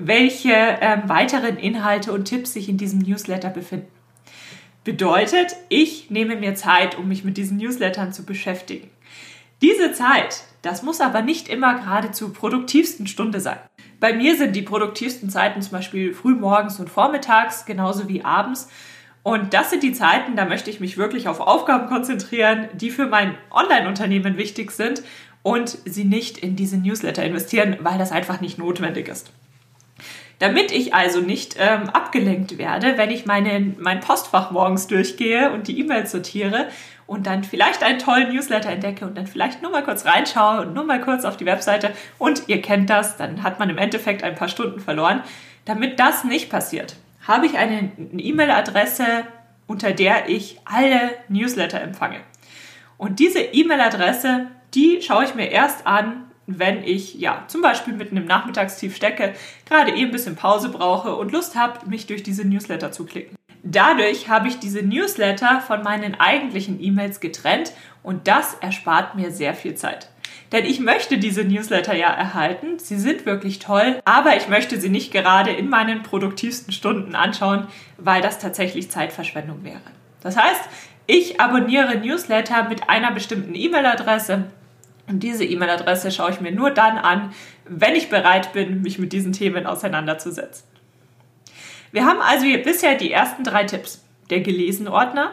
welche 0.01 0.53
ähm, 0.53 1.03
weiteren 1.09 1.57
Inhalte 1.57 2.13
und 2.13 2.25
Tipps 2.25 2.53
sich 2.53 2.69
in 2.69 2.77
diesem 2.77 3.01
Newsletter 3.01 3.51
befinden. 3.51 3.89
Bedeutet, 4.85 5.57
ich 5.69 6.11
nehme 6.11 6.37
mir 6.37 6.55
Zeit, 6.55 6.97
um 6.97 7.09
mich 7.09 7.25
mit 7.25 7.37
diesen 7.37 7.59
Newslettern 7.59 8.13
zu 8.13 8.25
beschäftigen. 8.25 8.89
Diese 9.61 9.93
Zeit, 9.93 10.45
das 10.63 10.83
muss 10.83 11.01
aber 11.01 11.21
nicht 11.21 11.49
immer 11.49 11.75
gerade 11.81 12.13
zur 12.13 12.33
produktivsten 12.33 13.07
Stunde 13.07 13.41
sein. 13.41 13.59
Bei 14.01 14.13
mir 14.13 14.37
sind 14.37 14.55
die 14.55 14.63
produktivsten 14.63 15.31
Zeiten 15.31 15.61
zum 15.61 15.73
Beispiel 15.73 16.15
frühmorgens 16.15 16.79
und 16.79 16.89
vormittags, 16.89 17.67
genauso 17.67 18.09
wie 18.09 18.25
abends. 18.25 18.69
Und 19.25 19.53
das 19.53 19.71
sind 19.71 19.83
die 19.83 19.93
Zeiten, 19.93 20.37
da 20.37 20.45
möchte 20.45 20.71
ich 20.71 20.81
mich 20.81 20.97
wirklich 20.97 21.29
auf 21.29 21.41
Aufgaben 21.41 21.89
konzentrieren, 21.89 22.69
die 22.75 22.91
für 22.91 23.07
mein 23.07 23.35
Online-Unternehmen 23.51 24.37
wichtig 24.37 24.71
sind 24.71 25.03
und 25.43 25.77
sie 25.85 26.05
nicht 26.05 26.39
in 26.39 26.57
diese 26.57 26.79
Newsletter 26.79 27.25
investieren, 27.25 27.77
weil 27.81 27.99
das 27.99 28.13
einfach 28.13 28.41
nicht 28.41 28.59
notwendig 28.59 29.09
ist. 29.09 29.33
Damit 30.39 30.71
ich 30.71 30.95
also 30.95 31.21
nicht 31.21 31.57
ähm, 31.59 31.91
abgelenkt 31.91 32.59
werde, 32.59 32.97
wenn 32.97 33.11
ich 33.11 33.27
meine, 33.27 33.75
mein 33.79 34.01
Postfach 34.01 34.53
morgens 34.53 34.87
durchgehe 34.87 35.51
und 35.51 35.67
die 35.67 35.81
E-Mails 35.81 36.13
sortiere 36.13 36.69
und 37.09 37.27
dann 37.27 37.43
vielleicht 37.43 37.83
einen 37.83 37.99
tollen 37.99 38.33
Newsletter 38.33 38.71
entdecke 38.71 39.05
und 39.05 39.19
dann 39.19 39.27
vielleicht 39.27 39.63
nur 39.63 39.73
mal 39.73 39.83
kurz 39.83 40.05
reinschaue 40.05 40.61
und 40.61 40.75
nur 40.75 40.85
mal 40.85 41.01
kurz 41.01 41.25
auf 41.25 41.37
die 41.37 41.47
Webseite 41.47 41.91
und 42.19 42.49
ihr 42.49 42.63
kennt 42.63 42.89
das, 42.89 43.17
dann 43.17 43.43
hat 43.43 43.59
man 43.59 43.69
im 43.69 43.79
Endeffekt 43.79 44.23
ein 44.23 44.37
paar 44.37 44.49
Stunden 44.49 44.79
verloren. 44.79 45.23
Damit 45.65 45.99
das 45.99 46.23
nicht 46.23 46.51
passiert, 46.51 46.97
habe 47.27 47.47
ich 47.47 47.57
eine 47.59 47.91
E-Mail-Adresse, 48.17 49.05
unter 49.67 49.93
der 49.93 50.29
ich 50.29 50.61
alle 50.65 51.11
Newsletter 51.29 51.81
empfange. 51.81 52.21
Und 52.97 53.19
diese 53.19 53.41
E-Mail-Adresse, 53.41 54.47
die 54.75 55.01
schaue 55.03 55.25
ich 55.25 55.35
mir 55.35 55.51
erst 55.51 55.87
an, 55.87 56.28
wenn 56.49 56.83
ich 56.83 57.15
ja 57.15 57.45
zum 57.47 57.61
Beispiel 57.61 57.93
mitten 57.93 58.17
im 58.17 58.25
Nachmittagstief 58.25 58.97
stecke, 58.97 59.35
gerade 59.67 59.93
eben 59.93 60.07
ein 60.07 60.13
bisschen 60.13 60.35
Pause 60.35 60.71
brauche 60.71 61.15
und 61.15 61.31
Lust 61.31 61.55
habe, 61.55 61.87
mich 61.87 62.07
durch 62.07 62.23
diese 62.23 62.47
Newsletter 62.47 62.91
zu 62.91 63.05
klicken. 63.05 63.37
Dadurch 63.63 64.31
habe 64.31 64.49
ich 64.49 64.59
diese 64.59 64.83
Newsletter 64.83 65.61
von 65.61 65.83
meinen 65.83 66.19
eigentlichen 66.19 66.83
E-Mails 66.83 67.21
getrennt 67.21 67.73
und 68.03 68.27
das 68.27 68.55
erspart 68.55 69.15
mir 69.15 69.31
sehr 69.31 69.53
viel 69.53 69.75
Zeit. 69.75 70.09
Denn 70.53 70.65
ich 70.65 70.81
möchte 70.81 71.19
diese 71.19 71.45
Newsletter 71.45 71.95
ja 71.95 72.09
erhalten. 72.09 72.79
Sie 72.79 72.99
sind 72.99 73.27
wirklich 73.27 73.59
toll, 73.59 74.01
aber 74.07 74.35
ich 74.37 74.49
möchte 74.49 74.81
sie 74.81 74.89
nicht 74.89 75.13
gerade 75.13 75.51
in 75.51 75.69
meinen 75.69 76.03
produktivsten 76.03 76.73
Stunden 76.73 77.15
anschauen, 77.15 77.67
weil 77.99 78.23
das 78.23 78.39
tatsächlich 78.39 78.91
Zeitverschwendung 78.91 79.65
wäre. 79.65 79.83
Das 80.23 80.39
heißt, 80.39 80.63
ich 81.07 81.41
abonniere 81.41 81.99
Newsletter 81.99 82.69
mit 82.71 82.89
einer 82.89 83.13
bestimmten 83.13 83.55
E-Mail-Adresse 83.55 84.45
und 85.09 85.23
diese 85.23 85.45
E-Mail-Adresse 85.45 86.11
schaue 86.11 86.31
ich 86.31 86.41
mir 86.41 86.53
nur 86.53 86.71
dann 86.71 86.99
an, 86.99 87.33
wenn 87.65 87.95
ich 87.95 88.09
bereit 88.09 88.53
bin, 88.53 88.83
mich 88.83 88.99
mit 88.99 89.13
diesen 89.13 89.33
Themen 89.33 89.67
auseinanderzusetzen. 89.67 90.65
Wir 91.91 92.05
haben 92.05 92.21
also 92.21 92.45
hier 92.45 92.63
bisher 92.63 92.95
die 92.97 93.13
ersten 93.13 93.45
drei 93.45 93.65
Tipps. 93.65 94.05
Der 94.31 94.41
Gelesen-Ordner. 94.41 95.33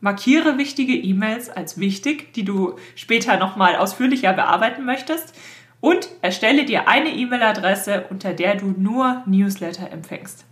Markiere 0.00 0.58
wichtige 0.58 0.94
E-Mails 0.94 1.50
als 1.50 1.78
wichtig, 1.80 2.32
die 2.34 2.44
du 2.44 2.76
später 2.94 3.36
nochmal 3.36 3.74
ausführlicher 3.74 4.32
bearbeiten 4.32 4.84
möchtest. 4.84 5.34
Und 5.80 6.08
erstelle 6.22 6.64
dir 6.64 6.88
eine 6.88 7.10
E-Mail-Adresse, 7.10 8.06
unter 8.10 8.32
der 8.32 8.54
du 8.54 8.66
nur 8.76 9.22
Newsletter 9.26 9.90
empfängst. 9.90 10.44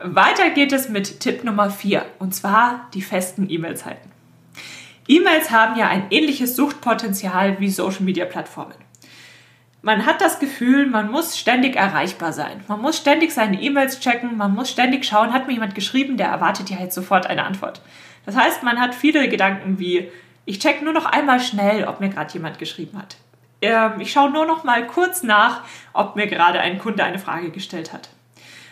Weiter 0.00 0.50
geht 0.50 0.72
es 0.72 0.88
mit 0.88 1.20
Tipp 1.20 1.42
Nummer 1.42 1.70
4, 1.70 2.04
und 2.18 2.34
zwar 2.34 2.88
die 2.94 3.02
festen 3.02 3.48
E-Mail-Zeiten. 3.50 4.10
E-Mails 5.08 5.50
haben 5.50 5.78
ja 5.78 5.88
ein 5.88 6.06
ähnliches 6.10 6.54
Suchtpotenzial 6.54 7.58
wie 7.60 7.70
Social-Media-Plattformen. 7.70 8.74
Man 9.80 10.04
hat 10.04 10.20
das 10.20 10.38
Gefühl, 10.38 10.86
man 10.86 11.10
muss 11.10 11.38
ständig 11.38 11.76
erreichbar 11.76 12.34
sein. 12.34 12.62
Man 12.68 12.82
muss 12.82 12.98
ständig 12.98 13.32
seine 13.32 13.60
E-Mails 13.60 14.00
checken, 14.00 14.36
man 14.36 14.54
muss 14.54 14.70
ständig 14.70 15.06
schauen, 15.06 15.32
hat 15.32 15.46
mir 15.46 15.54
jemand 15.54 15.74
geschrieben, 15.74 16.18
der 16.18 16.28
erwartet 16.28 16.68
ja 16.68 16.78
jetzt 16.78 16.94
sofort 16.94 17.26
eine 17.26 17.44
Antwort. 17.44 17.80
Das 18.26 18.36
heißt, 18.36 18.62
man 18.62 18.78
hat 18.78 18.94
viele 18.94 19.30
Gedanken 19.30 19.78
wie, 19.78 20.10
ich 20.44 20.58
check 20.58 20.82
nur 20.82 20.92
noch 20.92 21.06
einmal 21.06 21.40
schnell, 21.40 21.84
ob 21.88 22.00
mir 22.00 22.10
gerade 22.10 22.34
jemand 22.34 22.58
geschrieben 22.58 22.98
hat. 22.98 23.16
Ähm, 23.62 24.00
ich 24.00 24.12
schaue 24.12 24.30
nur 24.30 24.44
noch 24.44 24.62
mal 24.62 24.86
kurz 24.86 25.22
nach, 25.22 25.62
ob 25.94 26.16
mir 26.16 26.26
gerade 26.26 26.60
ein 26.60 26.78
Kunde 26.78 27.02
eine 27.02 27.18
Frage 27.18 27.50
gestellt 27.50 27.94
hat. 27.94 28.10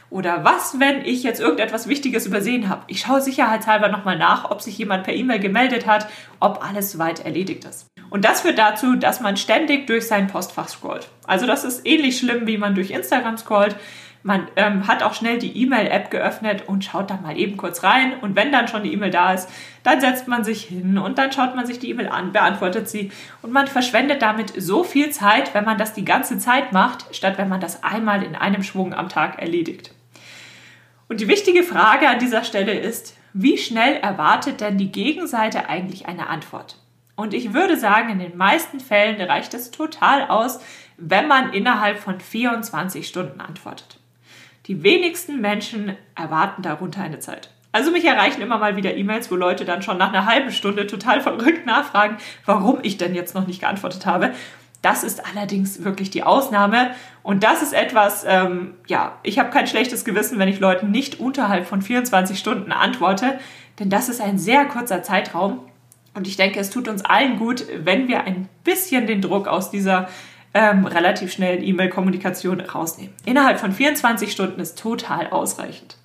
Oder 0.09 0.45
was, 0.45 0.79
wenn 0.79 1.05
ich 1.05 1.23
jetzt 1.23 1.41
irgendetwas 1.41 1.89
Wichtiges 1.89 2.27
übersehen 2.27 2.69
habe? 2.69 2.83
Ich 2.87 3.01
schaue 3.01 3.21
sicherheitshalber 3.21 3.89
nochmal 3.89 4.17
nach, 4.17 4.51
ob 4.51 4.63
sich 4.63 4.79
jemand 4.79 5.05
per 5.05 5.15
E-Mail 5.15 5.41
gemeldet 5.41 5.87
hat, 5.87 6.09
ob 6.39 6.65
alles 6.65 6.93
soweit 6.93 7.25
erledigt 7.25 7.65
ist. 7.65 7.87
Und 8.09 8.25
das 8.25 8.43
führt 8.43 8.59
dazu, 8.59 8.95
dass 8.95 9.21
man 9.21 9.37
ständig 9.37 9.87
durch 9.89 10.07
sein 10.07 10.29
Postfach 10.29 10.69
scrollt. 10.69 11.09
Also 11.27 11.47
das 11.47 11.65
ist 11.65 11.87
ähnlich 11.87 12.19
schlimm, 12.19 12.47
wie 12.47 12.57
man 12.57 12.75
durch 12.75 12.91
Instagram 12.91 13.37
scrollt. 13.37 13.77
Man 14.23 14.49
ähm, 14.57 14.89
hat 14.89 15.05
auch 15.05 15.15
schnell 15.15 15.39
die 15.39 15.57
E-Mail-App 15.63 16.11
geöffnet 16.11 16.65
und 16.67 16.85
schaut 16.85 17.11
da 17.11 17.17
mal 17.17 17.39
eben 17.39 17.57
kurz 17.57 17.85
rein. 17.85 18.15
Und 18.21 18.35
wenn 18.35 18.51
dann 18.51 18.67
schon 18.67 18.83
die 18.83 18.93
E-Mail 18.93 19.11
da 19.11 19.33
ist, 19.33 19.49
dann 19.85 20.01
setzt 20.01 20.27
man 20.27 20.43
sich 20.43 20.65
hin 20.65 20.99
und 20.99 21.19
dann 21.19 21.31
schaut 21.31 21.55
man 21.55 21.65
sich 21.65 21.79
die 21.79 21.91
E-Mail 21.91 22.09
an, 22.09 22.33
beantwortet 22.33 22.89
sie. 22.89 23.13
Und 23.43 23.53
man 23.53 23.69
verschwendet 23.69 24.23
damit 24.23 24.53
so 24.57 24.83
viel 24.83 25.11
Zeit, 25.11 25.55
wenn 25.55 25.65
man 25.65 25.79
das 25.79 25.93
die 25.93 26.05
ganze 26.05 26.39
Zeit 26.39 26.73
macht, 26.73 27.15
statt 27.15 27.39
wenn 27.39 27.49
man 27.49 27.61
das 27.61 27.85
einmal 27.85 28.25
in 28.25 28.35
einem 28.35 28.65
Schwung 28.65 28.95
am 28.95 29.09
Tag 29.09 29.41
erledigt. 29.41 29.93
Und 31.09 31.21
die 31.21 31.29
wichtige 31.29 31.63
Frage 31.63 32.09
an 32.09 32.19
dieser 32.19 32.43
Stelle 32.45 32.79
ist, 32.79 33.17
wie 33.33 33.59
schnell 33.59 33.97
erwartet 33.97 34.61
denn 34.61 34.79
die 34.79 34.91
Gegenseite 34.91 35.69
eigentlich 35.69 36.07
eine 36.07 36.29
Antwort? 36.29 36.79
Und 37.15 37.33
ich 37.33 37.55
würde 37.55 37.77
sagen, 37.77 38.11
in 38.11 38.19
den 38.19 38.37
meisten 38.37 38.81
Fällen 38.81 39.21
reicht 39.21 39.55
es 39.55 39.71
total 39.71 40.29
aus, 40.29 40.61
wenn 40.97 41.29
man 41.29 41.53
innerhalb 41.53 41.99
von 41.99 42.21
24 42.21 43.07
Stunden 43.07 43.41
antwortet. 43.41 43.99
Die 44.67 44.83
wenigsten 44.83 45.41
Menschen 45.41 45.97
erwarten 46.15 46.63
darunter 46.63 47.03
eine 47.03 47.21
Zeit. 47.21 47.51
Also 47.73 47.91
mich 47.91 48.05
erreichen 48.05 48.41
immer 48.41 48.59
mal 48.59 48.77
wieder 48.77 48.97
E-Mails, 48.97 49.31
wo 49.31 49.37
Leute 49.37 49.65
dann 49.65 49.83
schon 49.83 49.99
nach 49.99 50.09
einer 50.09 50.27
halben 50.27 50.51
Stunde 50.51 50.87
total 50.87 51.21
verrückt 51.21 51.67
nachfragen, 51.67 52.17
warum 52.47 52.79
ich 52.83 52.97
denn 52.97 53.15
jetzt 53.15 53.35
noch 53.35 53.47
nicht 53.47 53.61
geantwortet 53.61 54.07
habe. 54.07 54.33
Das 54.87 55.03
ist 55.03 55.21
allerdings 55.27 55.83
wirklich 55.83 56.11
die 56.11 56.23
Ausnahme. 56.23 56.93
Und 57.25 57.43
das 57.43 57.61
ist 57.61 57.73
etwas, 57.73 58.25
ähm, 58.25 58.75
ja, 58.87 59.19
ich 59.25 59.41
habe 59.41 59.51
kein 59.51 59.67
schlechtes 59.67 60.05
Gewissen, 60.05 60.39
wenn 60.39 60.47
ich 60.47 60.61
Leuten 60.61 60.93
nicht 60.93 61.19
unterhalb 61.19 61.67
von 61.67 61.83
24 61.83 62.39
Stunden 62.39 62.71
antworte, 62.71 63.41
denn 63.81 63.91
das 63.91 64.09
ist 64.09 64.21
ein 64.21 64.39
sehr 64.39 64.65
kurzer 64.67 65.03
Zeitraum 65.03 65.59
und 66.15 66.29
ich 66.29 66.37
denke, 66.37 66.61
es 66.61 66.71
tut 66.71 66.87
uns 66.87 67.05
allen 67.05 67.37
gut, 67.37 67.67
wenn 67.79 68.07
wir 68.07 68.23
ein 68.23 68.49
bisschen 68.63 69.09
den 69.09 69.23
Druck 69.23 69.49
aus 69.49 69.73
dieser 69.73 70.09
ähm, 70.55 70.87
relativ 70.87 71.33
schnellen 71.33 71.65
E-Mail-Kommunikation 71.65 72.61
rausnehmen. 72.61 73.13
Innerhalb 73.25 73.59
von 73.59 73.73
24 73.73 74.31
Stunden 74.31 74.61
ist 74.61 74.79
total 74.79 75.31
ausreichend. 75.31 75.97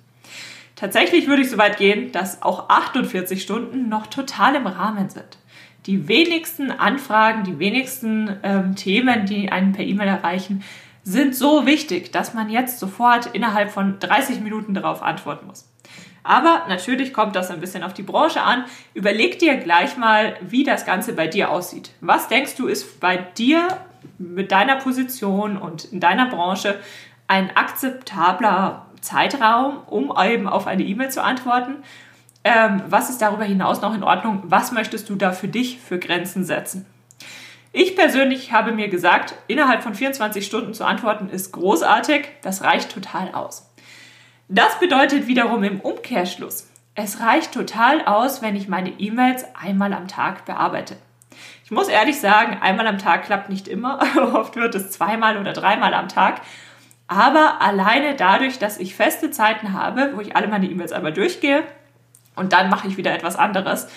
Tatsächlich 0.74 1.28
würde 1.28 1.42
ich 1.42 1.50
so 1.50 1.56
weit 1.56 1.76
gehen, 1.76 2.10
dass 2.10 2.42
auch 2.42 2.68
48 2.68 3.40
Stunden 3.40 3.88
noch 3.88 4.08
total 4.08 4.56
im 4.56 4.66
Rahmen 4.66 5.08
sind. 5.08 5.38
Die 5.86 6.06
wenigsten 6.08 6.70
Anfragen, 6.70 7.44
die 7.44 7.58
wenigsten 7.58 8.38
ähm, 8.42 8.76
Themen, 8.76 9.26
die 9.26 9.50
einen 9.50 9.72
per 9.72 9.84
E-Mail 9.84 10.08
erreichen, 10.08 10.62
sind 11.02 11.34
so 11.34 11.66
wichtig, 11.66 12.12
dass 12.12 12.34
man 12.34 12.48
jetzt 12.48 12.78
sofort 12.78 13.26
innerhalb 13.26 13.70
von 13.70 13.98
30 13.98 14.40
Minuten 14.40 14.74
darauf 14.74 15.02
antworten 15.02 15.46
muss. 15.46 15.68
Aber 16.22 16.66
natürlich 16.68 17.12
kommt 17.12 17.34
das 17.34 17.50
ein 17.50 17.60
bisschen 17.60 17.82
auf 17.82 17.94
die 17.94 18.04
Branche 18.04 18.42
an. 18.42 18.64
Überleg 18.94 19.40
dir 19.40 19.56
gleich 19.56 19.96
mal, 19.96 20.36
wie 20.40 20.62
das 20.62 20.86
Ganze 20.86 21.14
bei 21.14 21.26
dir 21.26 21.50
aussieht. 21.50 21.90
Was 22.00 22.28
denkst 22.28 22.54
du, 22.54 22.68
ist 22.68 23.00
bei 23.00 23.16
dir 23.16 23.78
mit 24.18 24.52
deiner 24.52 24.76
Position 24.76 25.56
und 25.56 25.86
in 25.86 25.98
deiner 25.98 26.26
Branche 26.26 26.78
ein 27.26 27.56
akzeptabler 27.56 28.86
Zeitraum, 29.00 29.78
um 29.86 30.12
eben 30.24 30.46
auf 30.46 30.68
eine 30.68 30.84
E-Mail 30.84 31.10
zu 31.10 31.24
antworten? 31.24 31.82
Ähm, 32.44 32.82
was 32.88 33.10
ist 33.10 33.22
darüber 33.22 33.44
hinaus 33.44 33.80
noch 33.80 33.94
in 33.94 34.02
Ordnung? 34.02 34.42
Was 34.44 34.72
möchtest 34.72 35.08
du 35.08 35.16
da 35.16 35.32
für 35.32 35.48
dich 35.48 35.78
für 35.78 35.98
Grenzen 35.98 36.44
setzen? 36.44 36.86
Ich 37.72 37.96
persönlich 37.96 38.52
habe 38.52 38.72
mir 38.72 38.88
gesagt, 38.88 39.34
innerhalb 39.46 39.82
von 39.82 39.94
24 39.94 40.44
Stunden 40.44 40.74
zu 40.74 40.84
antworten 40.84 41.28
ist 41.28 41.52
großartig. 41.52 42.28
Das 42.42 42.62
reicht 42.62 42.92
total 42.92 43.32
aus. 43.32 43.70
Das 44.48 44.78
bedeutet 44.78 45.26
wiederum 45.26 45.62
im 45.62 45.80
Umkehrschluss, 45.80 46.68
es 46.94 47.20
reicht 47.20 47.52
total 47.52 48.04
aus, 48.04 48.42
wenn 48.42 48.54
ich 48.54 48.68
meine 48.68 48.90
E-Mails 48.90 49.46
einmal 49.54 49.94
am 49.94 50.08
Tag 50.08 50.44
bearbeite. 50.44 50.98
Ich 51.64 51.70
muss 51.70 51.88
ehrlich 51.88 52.20
sagen, 52.20 52.58
einmal 52.60 52.86
am 52.86 52.98
Tag 52.98 53.24
klappt 53.24 53.48
nicht 53.48 53.66
immer. 53.66 53.98
Oft 54.34 54.56
wird 54.56 54.74
es 54.74 54.90
zweimal 54.90 55.38
oder 55.38 55.54
dreimal 55.54 55.94
am 55.94 56.08
Tag. 56.08 56.42
Aber 57.08 57.62
alleine 57.62 58.14
dadurch, 58.14 58.58
dass 58.58 58.78
ich 58.78 58.94
feste 58.94 59.30
Zeiten 59.30 59.72
habe, 59.72 60.12
wo 60.14 60.20
ich 60.20 60.36
alle 60.36 60.48
meine 60.48 60.66
E-Mails 60.66 60.92
einmal 60.92 61.14
durchgehe 61.14 61.64
und 62.36 62.52
dann 62.52 62.70
mache 62.70 62.88
ich 62.88 62.96
wieder 62.96 63.14
etwas 63.14 63.36
anderes, 63.36 63.88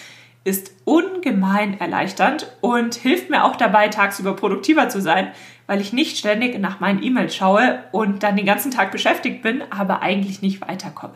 ist 0.44 0.72
ungemein 0.86 1.80
erleichternd 1.80 2.56
und 2.62 2.96
hilft 2.96 3.30
mir 3.30 3.44
auch 3.44 3.56
dabei, 3.56 3.88
tagsüber 3.88 4.36
produktiver 4.36 4.90
zu 4.90 5.02
sein, 5.02 5.32
weil 5.66 5.82
ich 5.82 5.92
nicht 5.92 6.18
ständig 6.18 6.60
nach 6.60 6.80
meinen 6.80 7.02
E-Mails 7.02 7.36
schaue 7.36 7.84
und 7.92 8.22
dann 8.22 8.36
den 8.36 8.46
ganzen 8.46 8.72
Tag 8.72 8.92
beschäftigt 8.92 9.42
bin, 9.42 9.64
aber 9.72 10.02
eigentlich 10.02 10.42
nicht 10.42 10.62
weiterkomme. 10.62 11.16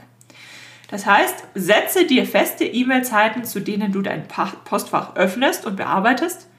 Das 0.89 1.05
heißt, 1.05 1.45
setze 1.53 2.07
dir 2.07 2.25
feste 2.25 2.65
E-Mail-Zeiten, 2.65 3.43
zu 3.43 3.59
denen 3.59 3.91
du 3.91 4.01
dein 4.01 4.27
Postfach 4.27 5.15
öffnest 5.15 5.67
und 5.67 5.75
bearbeitest 5.75 6.49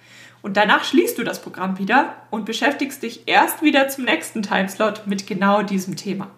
und 0.43 0.57
danach 0.57 0.85
schließt 0.85 1.19
du 1.19 1.25
das 1.25 1.43
Programm 1.43 1.79
wieder 1.79 2.15
und 2.31 2.47
beschäftigst 2.47 3.03
dich 3.03 3.27
erst 3.27 3.63
wieder 3.63 3.89
zum 3.89 4.05
nächsten 4.05 4.43
Timeslot 4.43 5.03
mit 5.07 5.27
genau 5.27 5.63
diesem 5.63 5.97
Thema. 5.97 6.31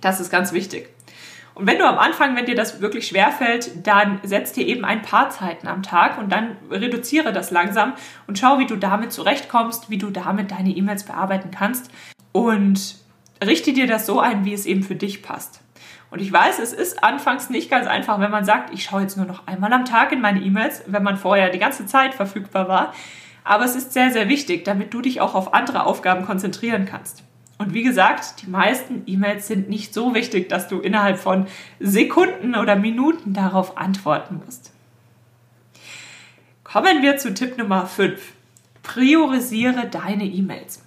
Das 0.00 0.20
ist 0.20 0.30
ganz 0.30 0.52
wichtig. 0.52 0.90
Und 1.56 1.66
wenn 1.66 1.78
du 1.78 1.88
am 1.88 1.96
Anfang, 1.96 2.36
wenn 2.36 2.44
dir 2.44 2.54
das 2.54 2.82
wirklich 2.82 3.06
schwer 3.08 3.32
fällt, 3.32 3.86
dann 3.86 4.20
setz 4.22 4.52
dir 4.52 4.66
eben 4.66 4.84
ein 4.84 5.00
paar 5.00 5.30
Zeiten 5.30 5.68
am 5.68 5.82
Tag 5.82 6.18
und 6.18 6.30
dann 6.30 6.58
reduziere 6.70 7.32
das 7.32 7.50
langsam 7.50 7.94
und 8.26 8.38
schau, 8.38 8.58
wie 8.58 8.66
du 8.66 8.76
damit 8.76 9.10
zurechtkommst, 9.10 9.88
wie 9.88 9.96
du 9.96 10.10
damit 10.10 10.50
deine 10.50 10.68
E-Mails 10.68 11.04
bearbeiten 11.04 11.50
kannst 11.50 11.90
und 12.32 12.96
richte 13.42 13.72
dir 13.72 13.86
das 13.86 14.04
so 14.04 14.20
ein, 14.20 14.44
wie 14.44 14.52
es 14.52 14.66
eben 14.66 14.82
für 14.82 14.96
dich 14.96 15.22
passt. 15.22 15.62
Und 16.10 16.20
ich 16.20 16.30
weiß, 16.30 16.58
es 16.58 16.74
ist 16.74 17.02
anfangs 17.02 17.48
nicht 17.48 17.70
ganz 17.70 17.86
einfach, 17.86 18.20
wenn 18.20 18.30
man 18.30 18.44
sagt, 18.44 18.74
ich 18.74 18.84
schaue 18.84 19.00
jetzt 19.00 19.16
nur 19.16 19.26
noch 19.26 19.46
einmal 19.46 19.72
am 19.72 19.86
Tag 19.86 20.12
in 20.12 20.20
meine 20.20 20.40
E-Mails, 20.40 20.82
wenn 20.86 21.02
man 21.02 21.16
vorher 21.16 21.48
die 21.48 21.58
ganze 21.58 21.86
Zeit 21.86 22.12
verfügbar 22.12 22.68
war. 22.68 22.92
Aber 23.44 23.64
es 23.64 23.76
ist 23.76 23.94
sehr, 23.94 24.10
sehr 24.10 24.28
wichtig, 24.28 24.66
damit 24.66 24.92
du 24.92 25.00
dich 25.00 25.22
auch 25.22 25.34
auf 25.34 25.54
andere 25.54 25.86
Aufgaben 25.86 26.26
konzentrieren 26.26 26.84
kannst. 26.84 27.25
Und 27.58 27.72
wie 27.72 27.82
gesagt, 27.82 28.42
die 28.42 28.50
meisten 28.50 29.02
E-Mails 29.06 29.46
sind 29.46 29.68
nicht 29.68 29.94
so 29.94 30.14
wichtig, 30.14 30.48
dass 30.48 30.68
du 30.68 30.80
innerhalb 30.80 31.18
von 31.18 31.46
Sekunden 31.80 32.54
oder 32.54 32.76
Minuten 32.76 33.32
darauf 33.32 33.78
antworten 33.78 34.42
musst. 34.44 34.72
Kommen 36.64 37.02
wir 37.02 37.16
zu 37.16 37.32
Tipp 37.32 37.56
Nummer 37.56 37.86
5. 37.86 38.20
Priorisiere 38.82 39.86
deine 39.86 40.24
E-Mails. 40.24 40.82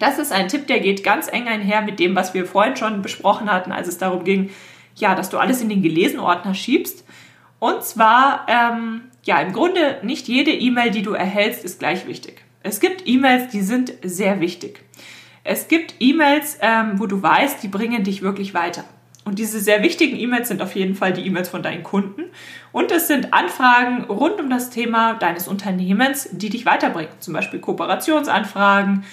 Das 0.00 0.18
ist 0.18 0.32
ein 0.32 0.48
Tipp, 0.48 0.66
der 0.66 0.80
geht 0.80 1.04
ganz 1.04 1.28
eng 1.28 1.46
einher 1.46 1.82
mit 1.82 2.00
dem, 2.00 2.16
was 2.16 2.34
wir 2.34 2.46
vorhin 2.46 2.76
schon 2.76 3.02
besprochen 3.02 3.50
hatten, 3.50 3.70
als 3.70 3.86
es 3.86 3.98
darum 3.98 4.24
ging, 4.24 4.50
ja, 4.96 5.14
dass 5.14 5.30
du 5.30 5.38
alles 5.38 5.60
in 5.60 5.68
den 5.68 5.82
Gelesen-Ordner 5.82 6.54
schiebst. 6.54 7.04
Und 7.60 7.82
zwar, 7.84 8.46
ähm, 8.48 9.02
ja, 9.24 9.40
im 9.40 9.52
Grunde 9.52 10.00
nicht 10.02 10.26
jede 10.26 10.50
E-Mail, 10.50 10.90
die 10.90 11.02
du 11.02 11.12
erhältst, 11.12 11.64
ist 11.64 11.78
gleich 11.78 12.06
wichtig. 12.06 12.42
Es 12.62 12.80
gibt 12.80 13.06
E-Mails, 13.06 13.50
die 13.52 13.62
sind 13.62 13.92
sehr 14.02 14.40
wichtig. 14.40 14.80
Es 15.46 15.68
gibt 15.68 15.96
E-Mails, 16.00 16.58
ähm, 16.62 16.98
wo 16.98 17.06
du 17.06 17.22
weißt, 17.22 17.62
die 17.62 17.68
bringen 17.68 18.02
dich 18.02 18.22
wirklich 18.22 18.54
weiter. 18.54 18.84
Und 19.26 19.38
diese 19.38 19.60
sehr 19.60 19.82
wichtigen 19.82 20.18
E-Mails 20.18 20.48
sind 20.48 20.62
auf 20.62 20.74
jeden 20.74 20.94
Fall 20.94 21.12
die 21.12 21.26
E-Mails 21.26 21.50
von 21.50 21.62
deinen 21.62 21.82
Kunden. 21.82 22.24
Und 22.72 22.90
es 22.90 23.08
sind 23.08 23.32
Anfragen 23.34 24.04
rund 24.04 24.40
um 24.40 24.48
das 24.48 24.70
Thema 24.70 25.14
deines 25.14 25.46
Unternehmens, 25.46 26.28
die 26.32 26.48
dich 26.48 26.64
weiterbringen. 26.64 27.12
Zum 27.20 27.34
Beispiel 27.34 27.60
Kooperationsanfragen 27.60 29.04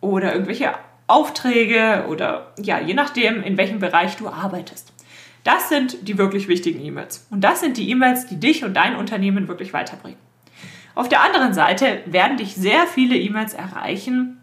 oder 0.00 0.32
irgendwelche 0.32 0.72
Aufträge 1.06 2.04
oder 2.08 2.52
ja, 2.58 2.78
je 2.78 2.94
nachdem, 2.94 3.42
in 3.42 3.56
welchem 3.56 3.78
Bereich 3.78 4.16
du 4.16 4.28
arbeitest. 4.28 4.92
Das 5.44 5.70
sind 5.70 6.06
die 6.06 6.18
wirklich 6.18 6.48
wichtigen 6.48 6.84
E-Mails. 6.84 7.26
Und 7.30 7.42
das 7.42 7.60
sind 7.60 7.78
die 7.78 7.88
E-Mails, 7.90 8.26
die 8.26 8.38
dich 8.38 8.64
und 8.64 8.74
dein 8.74 8.96
Unternehmen 8.96 9.48
wirklich 9.48 9.72
weiterbringen. 9.72 10.18
Auf 10.94 11.08
der 11.08 11.22
anderen 11.22 11.54
Seite 11.54 12.00
werden 12.06 12.36
dich 12.36 12.54
sehr 12.56 12.86
viele 12.86 13.16
E-Mails 13.16 13.54
erreichen, 13.54 14.37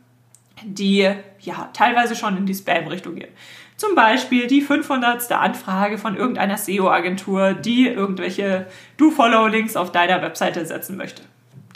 die 0.64 1.10
ja 1.40 1.70
teilweise 1.74 2.16
schon 2.16 2.38
in 2.38 2.46
die 2.46 2.56
Spam-Richtung 2.56 3.16
gehen. 3.16 3.32
Zum 3.78 3.94
Beispiel 3.94 4.48
die 4.48 4.62
500. 4.62 5.32
Anfrage 5.34 5.98
von 5.98 6.16
irgendeiner 6.16 6.58
SEO-Agentur, 6.58 7.54
die 7.54 7.88
irgendwelche 7.88 8.68
Do-Follow-Links 8.98 9.76
auf 9.76 9.92
deiner 9.92 10.22
Webseite 10.22 10.66
setzen 10.66 10.96
möchte. 10.96 11.24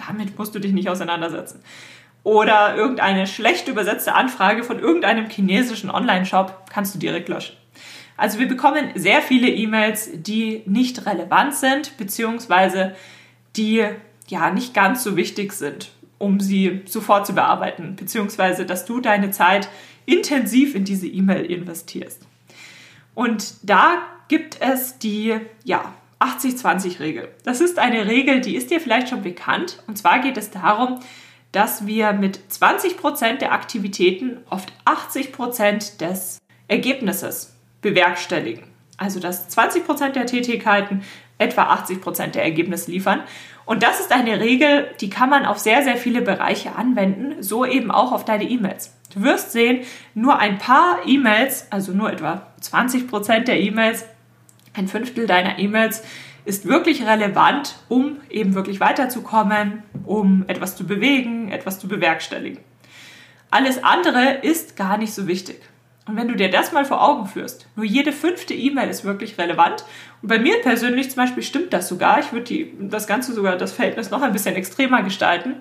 Damit 0.07 0.37
musst 0.37 0.55
du 0.55 0.59
dich 0.59 0.71
nicht 0.71 0.89
auseinandersetzen. 0.89 1.61
Oder 2.23 2.75
irgendeine 2.75 3.27
schlecht 3.27 3.67
übersetzte 3.67 4.13
Anfrage 4.13 4.63
von 4.63 4.79
irgendeinem 4.79 5.29
chinesischen 5.29 5.89
Online-Shop 5.89 6.69
kannst 6.71 6.95
du 6.95 6.99
direkt 6.99 7.27
löschen. 7.27 7.57
Also 8.15 8.39
wir 8.39 8.47
bekommen 8.47 8.91
sehr 8.95 9.21
viele 9.21 9.49
E-Mails, 9.49 10.09
die 10.13 10.63
nicht 10.65 11.05
relevant 11.05 11.55
sind, 11.55 11.97
beziehungsweise 11.97 12.95
die 13.55 13.85
ja 14.27 14.51
nicht 14.51 14.73
ganz 14.73 15.03
so 15.03 15.15
wichtig 15.15 15.53
sind, 15.53 15.91
um 16.19 16.39
sie 16.39 16.81
sofort 16.85 17.25
zu 17.25 17.33
bearbeiten, 17.33 17.95
beziehungsweise 17.95 18.65
dass 18.65 18.85
du 18.85 18.99
deine 18.99 19.31
Zeit 19.31 19.69
intensiv 20.05 20.75
in 20.75 20.85
diese 20.85 21.07
E-Mail 21.07 21.45
investierst. 21.45 22.21
Und 23.15 23.55
da 23.63 24.03
gibt 24.27 24.61
es 24.61 24.99
die 24.99 25.35
ja, 25.63 25.93
80-20-Regel. 26.19 27.29
Das 27.43 27.61
ist 27.61 27.79
eine 27.79 28.05
Regel, 28.05 28.41
die 28.41 28.55
ist 28.55 28.69
dir 28.69 28.79
vielleicht 28.79 29.09
schon 29.09 29.23
bekannt. 29.23 29.81
Und 29.87 29.97
zwar 29.97 30.19
geht 30.19 30.37
es 30.37 30.51
darum, 30.51 30.99
dass 31.51 31.87
wir 31.87 32.13
mit 32.13 32.39
20% 32.51 33.37
der 33.37 33.53
Aktivitäten 33.53 34.37
oft 34.49 34.71
80% 34.85 35.97
des 35.97 36.37
Ergebnisses 36.67 37.55
bewerkstelligen. 37.81 38.63
Also 38.97 39.19
dass 39.19 39.49
20% 39.57 40.09
der 40.09 40.25
Tätigkeiten 40.25 41.03
etwa 41.37 41.73
80% 41.73 42.27
der 42.27 42.43
Ergebnisse 42.43 42.91
liefern. 42.91 43.23
Und 43.69 43.83
das 43.83 43.99
ist 43.99 44.11
eine 44.11 44.39
Regel, 44.39 44.89
die 44.99 45.11
kann 45.11 45.29
man 45.29 45.45
auf 45.45 45.59
sehr, 45.59 45.83
sehr 45.83 45.95
viele 45.95 46.23
Bereiche 46.23 46.75
anwenden, 46.75 47.43
so 47.43 47.65
eben 47.65 47.91
auch 47.91 48.13
auf 48.13 48.25
deine 48.25 48.49
E-Mails. 48.49 48.95
Du 49.13 49.21
wirst 49.21 49.51
sehen, 49.51 49.85
nur 50.15 50.39
ein 50.39 50.57
paar 50.57 51.01
E-Mails, 51.05 51.67
also 51.69 51.91
nur 51.91 52.11
etwa 52.11 52.47
20% 52.63 53.41
der 53.41 53.59
E-Mails, 53.59 54.07
ein 54.73 54.87
Fünftel 54.87 55.27
deiner 55.27 55.59
E-Mails 55.59 56.01
ist 56.45 56.65
wirklich 56.65 57.05
relevant, 57.05 57.75
um 57.89 58.17
eben 58.31 58.55
wirklich 58.55 58.79
weiterzukommen, 58.79 59.83
um 60.03 60.45
etwas 60.47 60.75
zu 60.75 60.87
bewegen, 60.87 61.51
etwas 61.51 61.79
zu 61.79 61.87
bewerkstelligen. 61.87 62.63
Alles 63.51 63.83
andere 63.83 64.39
ist 64.41 64.77
gar 64.77 64.97
nicht 64.97 65.13
so 65.13 65.27
wichtig. 65.27 65.61
Und 66.09 66.15
wenn 66.15 66.27
du 66.27 66.35
dir 66.35 66.49
das 66.49 66.71
mal 66.71 66.85
vor 66.85 67.07
Augen 67.07 67.27
führst, 67.27 67.67
nur 67.75 67.85
jede 67.85 68.11
fünfte 68.11 68.55
E-Mail 68.55 68.89
ist 68.89 69.05
wirklich 69.05 69.37
relevant. 69.37 69.85
Und 70.23 70.29
bei 70.29 70.39
mir 70.39 70.59
persönlich 70.63 71.11
zum 71.11 71.17
Beispiel 71.17 71.43
stimmt 71.43 71.71
das 71.71 71.87
sogar. 71.87 72.19
Ich 72.19 72.33
würde 72.33 72.65
das 72.79 73.05
Ganze 73.05 73.31
sogar, 73.31 73.57
das 73.57 73.73
Verhältnis 73.73 74.09
noch 74.09 74.23
ein 74.23 74.33
bisschen 74.33 74.55
extremer 74.55 75.03
gestalten. 75.03 75.57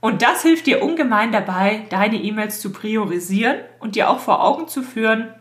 Und 0.00 0.20
das 0.20 0.42
hilft 0.42 0.66
dir 0.66 0.82
ungemein 0.82 1.32
dabei, 1.32 1.86
deine 1.88 2.16
E-Mails 2.16 2.60
zu 2.60 2.70
priorisieren 2.70 3.60
und 3.80 3.96
dir 3.96 4.10
auch 4.10 4.18
vor 4.18 4.44
Augen 4.44 4.68
zu 4.68 4.82
führen, 4.82 5.32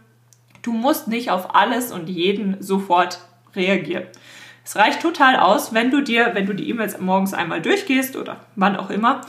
du 0.62 0.72
musst 0.72 1.10
nicht 1.10 1.30
auf 1.30 1.54
alles 1.54 1.92
und 1.92 2.08
jeden 2.08 2.62
sofort 2.62 3.20
reagieren. 3.54 4.06
Es 4.64 4.78
reicht 4.78 5.02
total 5.02 5.36
aus, 5.36 5.74
wenn 5.74 5.92
du 5.92 6.02
dir, 6.02 6.36
wenn 6.36 6.46
du 6.46 6.54
die 6.54 6.70
E-Mails 6.70 7.00
morgens 7.00 7.34
einmal 7.34 7.62
durchgehst 7.62 8.16
oder 8.16 8.46
wann 8.56 8.78
auch 8.78 8.92
immer, 8.92 9.22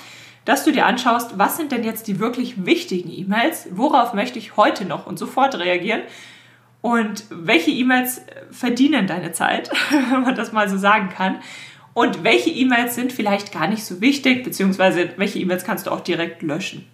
dass 0.45 0.65
du 0.65 0.73
dir 0.73 0.87
anschaust, 0.87 1.39
was 1.39 1.57
sind 1.57 1.73
denn 1.73 1.85
jetzt 1.85 2.09
die 2.09 2.19
wirklich 2.19 2.65
wichtigen 2.67 3.11
E-Mails, 3.11 3.69
worauf 3.71 4.15
möchte 4.15 4.39
ich 4.39 4.57
heute 4.57 4.85
noch 4.85 5.07
und 5.07 5.19
sofort 5.19 5.59
reagieren 5.59 6.03
und 6.81 7.25
welche 7.31 7.71
E-Mails 7.71 8.23
verdienen 8.51 9.07
deine 9.07 9.33
Zeit, 9.33 9.71
wenn 10.11 10.23
man 10.23 10.35
das 10.35 10.53
mal 10.53 10.69
so 10.69 10.77
sagen 10.77 11.09
kann. 11.09 11.37
Und 11.95 12.25
welche 12.25 12.49
E-Mails 12.49 12.95
sind 12.95 13.13
vielleicht 13.13 13.53
gar 13.53 13.69
nicht 13.69 13.85
so 13.85 14.01
wichtig, 14.01 14.45
beziehungsweise 14.45 15.11
welche 15.19 15.39
E-Mails 15.39 15.65
kannst 15.65 15.87
du 15.87 15.91
auch 15.91 16.01
direkt 16.01 16.41
löschen. 16.41 16.89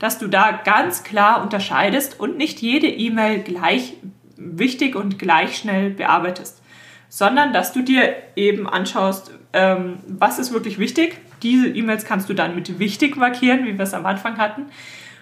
Dass 0.00 0.18
du 0.18 0.26
da 0.26 0.50
ganz 0.64 1.04
klar 1.04 1.42
unterscheidest 1.42 2.18
und 2.18 2.36
nicht 2.36 2.60
jede 2.60 2.88
E-Mail 2.88 3.38
gleich 3.38 3.94
wichtig 4.36 4.96
und 4.96 5.20
gleich 5.20 5.56
schnell 5.56 5.90
bearbeitest 5.90 6.62
sondern 7.14 7.52
dass 7.52 7.74
du 7.74 7.82
dir 7.82 8.14
eben 8.36 8.66
anschaust, 8.66 9.32
ähm, 9.52 9.98
was 10.08 10.38
ist 10.38 10.50
wirklich 10.54 10.78
wichtig. 10.78 11.18
Diese 11.42 11.68
E-Mails 11.68 12.04
kannst 12.04 12.28
du 12.28 12.34
dann 12.34 12.54
mit 12.54 12.78
wichtig 12.78 13.16
markieren, 13.16 13.64
wie 13.64 13.76
wir 13.76 13.84
es 13.84 13.94
am 13.94 14.06
Anfang 14.06 14.38
hatten. 14.38 14.66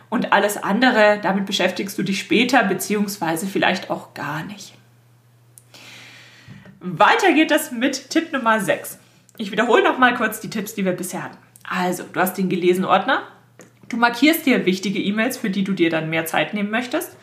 Und 0.09 0.33
alles 0.33 0.57
andere, 0.57 1.21
damit 1.23 1.47
beschäftigst 1.47 1.97
du 1.99 2.03
dich 2.03 2.21
später, 2.21 2.65
beziehungsweise 2.65 3.47
vielleicht 3.47 3.91
auch 3.91 4.13
gar 4.13 4.45
nicht. 4.45 4.75
Weiter 6.81 7.33
geht 7.33 7.51
es 7.51 7.71
mit 7.73 8.11
Tipp 8.11 8.33
Nummer 8.33 8.61
6. 8.61 8.99
Ich 9.37 9.53
wiederhole 9.53 9.85
noch 9.85 9.99
mal 9.99 10.15
kurz 10.15 10.41
die 10.41 10.51
Tipps, 10.51 10.75
die 10.75 10.85
wir 10.85 10.93
bisher 10.93 11.23
hatten. 11.25 11.39
Also, 11.63 12.05
du 12.13 12.21
hast 12.21 12.37
den 12.37 12.49
gelesen 12.49 12.85
Ordner. 12.85 13.23
Du 13.89 13.97
markierst 13.97 14.47
dir 14.47 14.67
wichtige 14.67 14.99
E-Mails, 14.99 15.37
für 15.37 15.51
die 15.51 15.65
du 15.65 15.73
dir 15.73 15.91
dann 15.91 16.11
mehr 16.11 16.27
Zeit 16.27 16.55
nehmen 16.55 16.71
möchtest. 16.71 17.17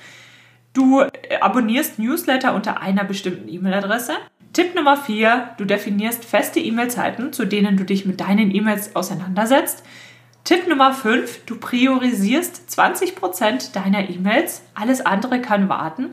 Du 0.74 1.04
abonnierst 1.42 1.98
Newsletter 1.98 2.54
unter 2.54 2.82
einer 2.82 3.04
bestimmten 3.04 3.50
E-Mail-Adresse. 3.50 4.14
Tipp 4.58 4.74
Nummer 4.74 4.98
4, 4.98 5.52
du 5.60 5.66
definierst 5.66 6.26
feste 6.26 6.60
E-Mail-Zeiten, 6.60 7.32
zu 7.32 7.46
denen 7.46 7.78
du 7.78 7.84
dich 7.84 8.08
mit 8.08 8.20
deinen 8.20 8.50
E-Mails 8.50 8.96
auseinandersetzt. 8.96 9.84
Tipp 10.46 10.68
Nummer 10.68 10.94
5, 10.94 11.46
du 11.46 11.60
priorisierst 11.60 12.64
20% 12.68 13.74
deiner 13.74 14.10
E-Mails, 14.10 14.64
alles 14.74 15.06
andere 15.06 15.42
kann 15.42 15.70
warten. 15.70 16.10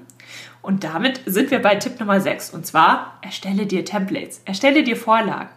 Und 0.60 0.84
damit 0.84 1.22
sind 1.24 1.50
wir 1.50 1.62
bei 1.62 1.76
Tipp 1.76 1.98
Nummer 1.98 2.20
6 2.20 2.50
und 2.50 2.66
zwar 2.66 3.18
erstelle 3.22 3.64
dir 3.64 3.86
Templates, 3.86 4.42
erstelle 4.44 4.82
dir 4.82 4.98
Vorlagen. 4.98 5.48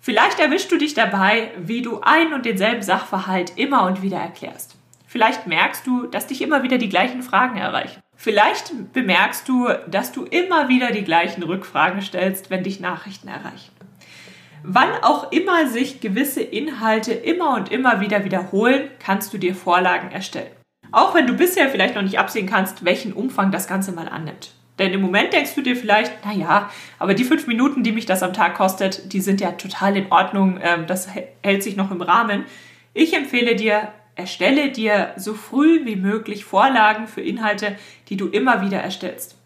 Vielleicht 0.00 0.40
erwischst 0.40 0.72
du 0.72 0.78
dich 0.78 0.94
dabei, 0.94 1.50
wie 1.58 1.82
du 1.82 2.00
ein 2.00 2.32
und 2.32 2.46
denselben 2.46 2.80
Sachverhalt 2.80 3.52
immer 3.56 3.84
und 3.84 4.00
wieder 4.00 4.16
erklärst. 4.16 4.76
Vielleicht 5.06 5.46
merkst 5.46 5.86
du, 5.86 6.06
dass 6.06 6.26
dich 6.26 6.40
immer 6.40 6.62
wieder 6.62 6.78
die 6.78 6.88
gleichen 6.88 7.20
Fragen 7.20 7.58
erreichen. 7.58 8.00
Vielleicht 8.16 8.72
bemerkst 8.92 9.48
du, 9.48 9.68
dass 9.88 10.10
du 10.10 10.24
immer 10.24 10.68
wieder 10.68 10.90
die 10.90 11.04
gleichen 11.04 11.42
Rückfragen 11.42 12.00
stellst, 12.00 12.50
wenn 12.50 12.64
dich 12.64 12.80
Nachrichten 12.80 13.28
erreichen. 13.28 13.72
Wann 14.62 14.90
auch 15.02 15.30
immer 15.30 15.68
sich 15.68 16.00
gewisse 16.00 16.42
Inhalte 16.42 17.12
immer 17.12 17.54
und 17.54 17.70
immer 17.70 18.00
wieder 18.00 18.24
wiederholen, 18.24 18.90
kannst 18.98 19.32
du 19.32 19.38
dir 19.38 19.54
Vorlagen 19.54 20.10
erstellen. 20.10 20.50
Auch 20.90 21.14
wenn 21.14 21.26
du 21.26 21.34
bisher 21.34 21.68
vielleicht 21.68 21.94
noch 21.94 22.02
nicht 22.02 22.18
absehen 22.18 22.48
kannst, 22.48 22.84
welchen 22.84 23.12
Umfang 23.12 23.52
das 23.52 23.68
Ganze 23.68 23.92
mal 23.92 24.08
annimmt. 24.08 24.52
Denn 24.78 24.92
im 24.92 25.00
Moment 25.00 25.32
denkst 25.32 25.54
du 25.54 25.62
dir 25.62 25.76
vielleicht, 25.76 26.24
naja, 26.24 26.70
aber 26.98 27.14
die 27.14 27.24
fünf 27.24 27.46
Minuten, 27.46 27.82
die 27.82 27.92
mich 27.92 28.06
das 28.06 28.22
am 28.22 28.32
Tag 28.32 28.54
kostet, 28.54 29.12
die 29.12 29.20
sind 29.20 29.40
ja 29.40 29.52
total 29.52 29.96
in 29.96 30.10
Ordnung, 30.10 30.58
ähm, 30.62 30.86
das 30.86 31.08
hält 31.42 31.62
sich 31.62 31.76
noch 31.76 31.90
im 31.90 32.02
Rahmen. 32.02 32.44
Ich 32.92 33.14
empfehle 33.14 33.56
dir, 33.56 33.92
Erstelle 34.16 34.70
dir 34.70 35.12
so 35.16 35.34
früh 35.34 35.84
wie 35.84 35.96
möglich 35.96 36.46
Vorlagen 36.46 37.06
für 37.06 37.20
Inhalte, 37.20 37.76
die 38.08 38.16
du 38.16 38.28
immer 38.28 38.62
wieder 38.62 38.80
erstellst. 38.80 39.36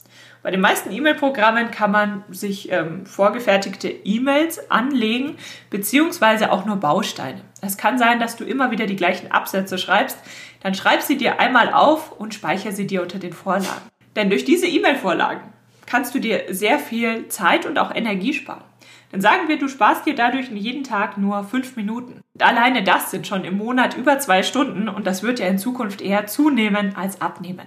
Bei 0.42 0.50
den 0.50 0.60
meisten 0.60 0.90
E-Mail-Programmen 0.90 1.70
kann 1.70 1.90
man 1.90 2.24
sich 2.30 2.72
ähm, 2.72 3.04
vorgefertigte 3.04 3.88
E-Mails 3.88 4.70
anlegen, 4.70 5.36
beziehungsweise 5.68 6.50
auch 6.50 6.64
nur 6.64 6.76
Bausteine. 6.76 7.42
Es 7.60 7.76
kann 7.76 7.98
sein, 7.98 8.20
dass 8.20 8.36
du 8.36 8.44
immer 8.44 8.70
wieder 8.70 8.86
die 8.86 8.96
gleichen 8.96 9.30
Absätze 9.30 9.76
schreibst. 9.76 10.18
Dann 10.62 10.74
schreib 10.74 11.02
sie 11.02 11.18
dir 11.18 11.40
einmal 11.40 11.74
auf 11.74 12.12
und 12.12 12.32
speichere 12.32 12.72
sie 12.72 12.86
dir 12.86 13.02
unter 13.02 13.18
den 13.18 13.34
Vorlagen. 13.34 13.82
Denn 14.16 14.30
durch 14.30 14.44
diese 14.44 14.66
E-Mail-Vorlagen 14.66 15.52
kannst 15.84 16.14
du 16.14 16.20
dir 16.20 16.44
sehr 16.48 16.78
viel 16.78 17.28
Zeit 17.28 17.66
und 17.66 17.78
auch 17.78 17.94
Energie 17.94 18.32
sparen. 18.32 18.69
Dann 19.10 19.20
sagen 19.20 19.48
wir, 19.48 19.58
du 19.58 19.68
sparst 19.68 20.06
dir 20.06 20.14
dadurch 20.14 20.50
jeden 20.50 20.84
Tag 20.84 21.18
nur 21.18 21.42
fünf 21.44 21.76
Minuten. 21.76 22.20
Alleine 22.38 22.84
das 22.84 23.10
sind 23.10 23.26
schon 23.26 23.44
im 23.44 23.56
Monat 23.56 23.96
über 23.96 24.18
zwei 24.18 24.42
Stunden 24.42 24.88
und 24.88 25.06
das 25.06 25.22
wird 25.22 25.40
ja 25.40 25.46
in 25.46 25.58
Zukunft 25.58 26.00
eher 26.00 26.26
zunehmen 26.26 26.94
als 26.96 27.20
abnehmen. 27.20 27.66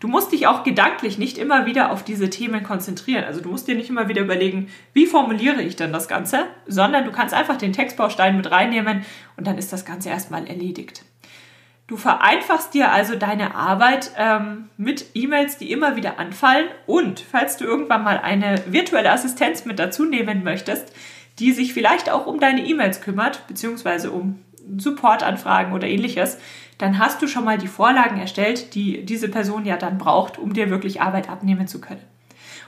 Du 0.00 0.06
musst 0.06 0.30
dich 0.30 0.46
auch 0.46 0.62
gedanklich 0.62 1.18
nicht 1.18 1.38
immer 1.38 1.66
wieder 1.66 1.90
auf 1.90 2.04
diese 2.04 2.30
Themen 2.30 2.62
konzentrieren. 2.62 3.24
Also 3.24 3.40
du 3.40 3.48
musst 3.48 3.66
dir 3.66 3.74
nicht 3.74 3.90
immer 3.90 4.08
wieder 4.08 4.22
überlegen, 4.22 4.68
wie 4.92 5.06
formuliere 5.06 5.62
ich 5.62 5.74
denn 5.74 5.92
das 5.92 6.06
Ganze, 6.06 6.46
sondern 6.66 7.04
du 7.04 7.10
kannst 7.10 7.34
einfach 7.34 7.56
den 7.56 7.72
Textbaustein 7.72 8.36
mit 8.36 8.50
reinnehmen 8.50 9.04
und 9.36 9.46
dann 9.46 9.58
ist 9.58 9.72
das 9.72 9.84
Ganze 9.84 10.10
erstmal 10.10 10.46
erledigt. 10.46 11.02
Du 11.88 11.96
vereinfachst 11.96 12.74
dir 12.74 12.92
also 12.92 13.16
deine 13.16 13.54
Arbeit 13.54 14.10
ähm, 14.18 14.68
mit 14.76 15.06
E-Mails, 15.14 15.56
die 15.56 15.72
immer 15.72 15.96
wieder 15.96 16.18
anfallen. 16.18 16.68
Und 16.86 17.18
falls 17.20 17.56
du 17.56 17.64
irgendwann 17.64 18.04
mal 18.04 18.18
eine 18.18 18.62
virtuelle 18.66 19.10
Assistenz 19.10 19.64
mit 19.64 19.78
dazu 19.78 20.04
nehmen 20.04 20.44
möchtest, 20.44 20.92
die 21.38 21.52
sich 21.52 21.72
vielleicht 21.72 22.10
auch 22.10 22.26
um 22.26 22.40
deine 22.40 22.66
E-Mails 22.66 23.00
kümmert, 23.00 23.46
beziehungsweise 23.46 24.10
um 24.10 24.38
Supportanfragen 24.76 25.72
oder 25.72 25.86
ähnliches, 25.86 26.36
dann 26.76 26.98
hast 26.98 27.22
du 27.22 27.26
schon 27.26 27.44
mal 27.44 27.56
die 27.56 27.68
Vorlagen 27.68 28.20
erstellt, 28.20 28.74
die 28.74 29.06
diese 29.06 29.30
Person 29.30 29.64
ja 29.64 29.78
dann 29.78 29.96
braucht, 29.96 30.36
um 30.36 30.52
dir 30.52 30.68
wirklich 30.68 31.00
Arbeit 31.00 31.30
abnehmen 31.30 31.68
zu 31.68 31.80
können. 31.80 32.02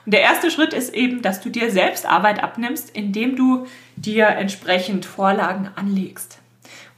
Und 0.07 0.15
der 0.15 0.23
erste 0.23 0.51
Schritt 0.51 0.73
ist 0.73 0.95
eben, 0.95 1.21
dass 1.21 1.43
du 1.43 1.51
dir 1.51 1.71
selbst 1.71 2.07
Arbeit 2.07 2.43
abnimmst, 2.43 2.89
indem 2.97 3.37
du 3.37 3.67
dir 3.97 4.29
entsprechend 4.29 5.05
Vorlagen 5.05 5.69
anlegst. 5.77 6.40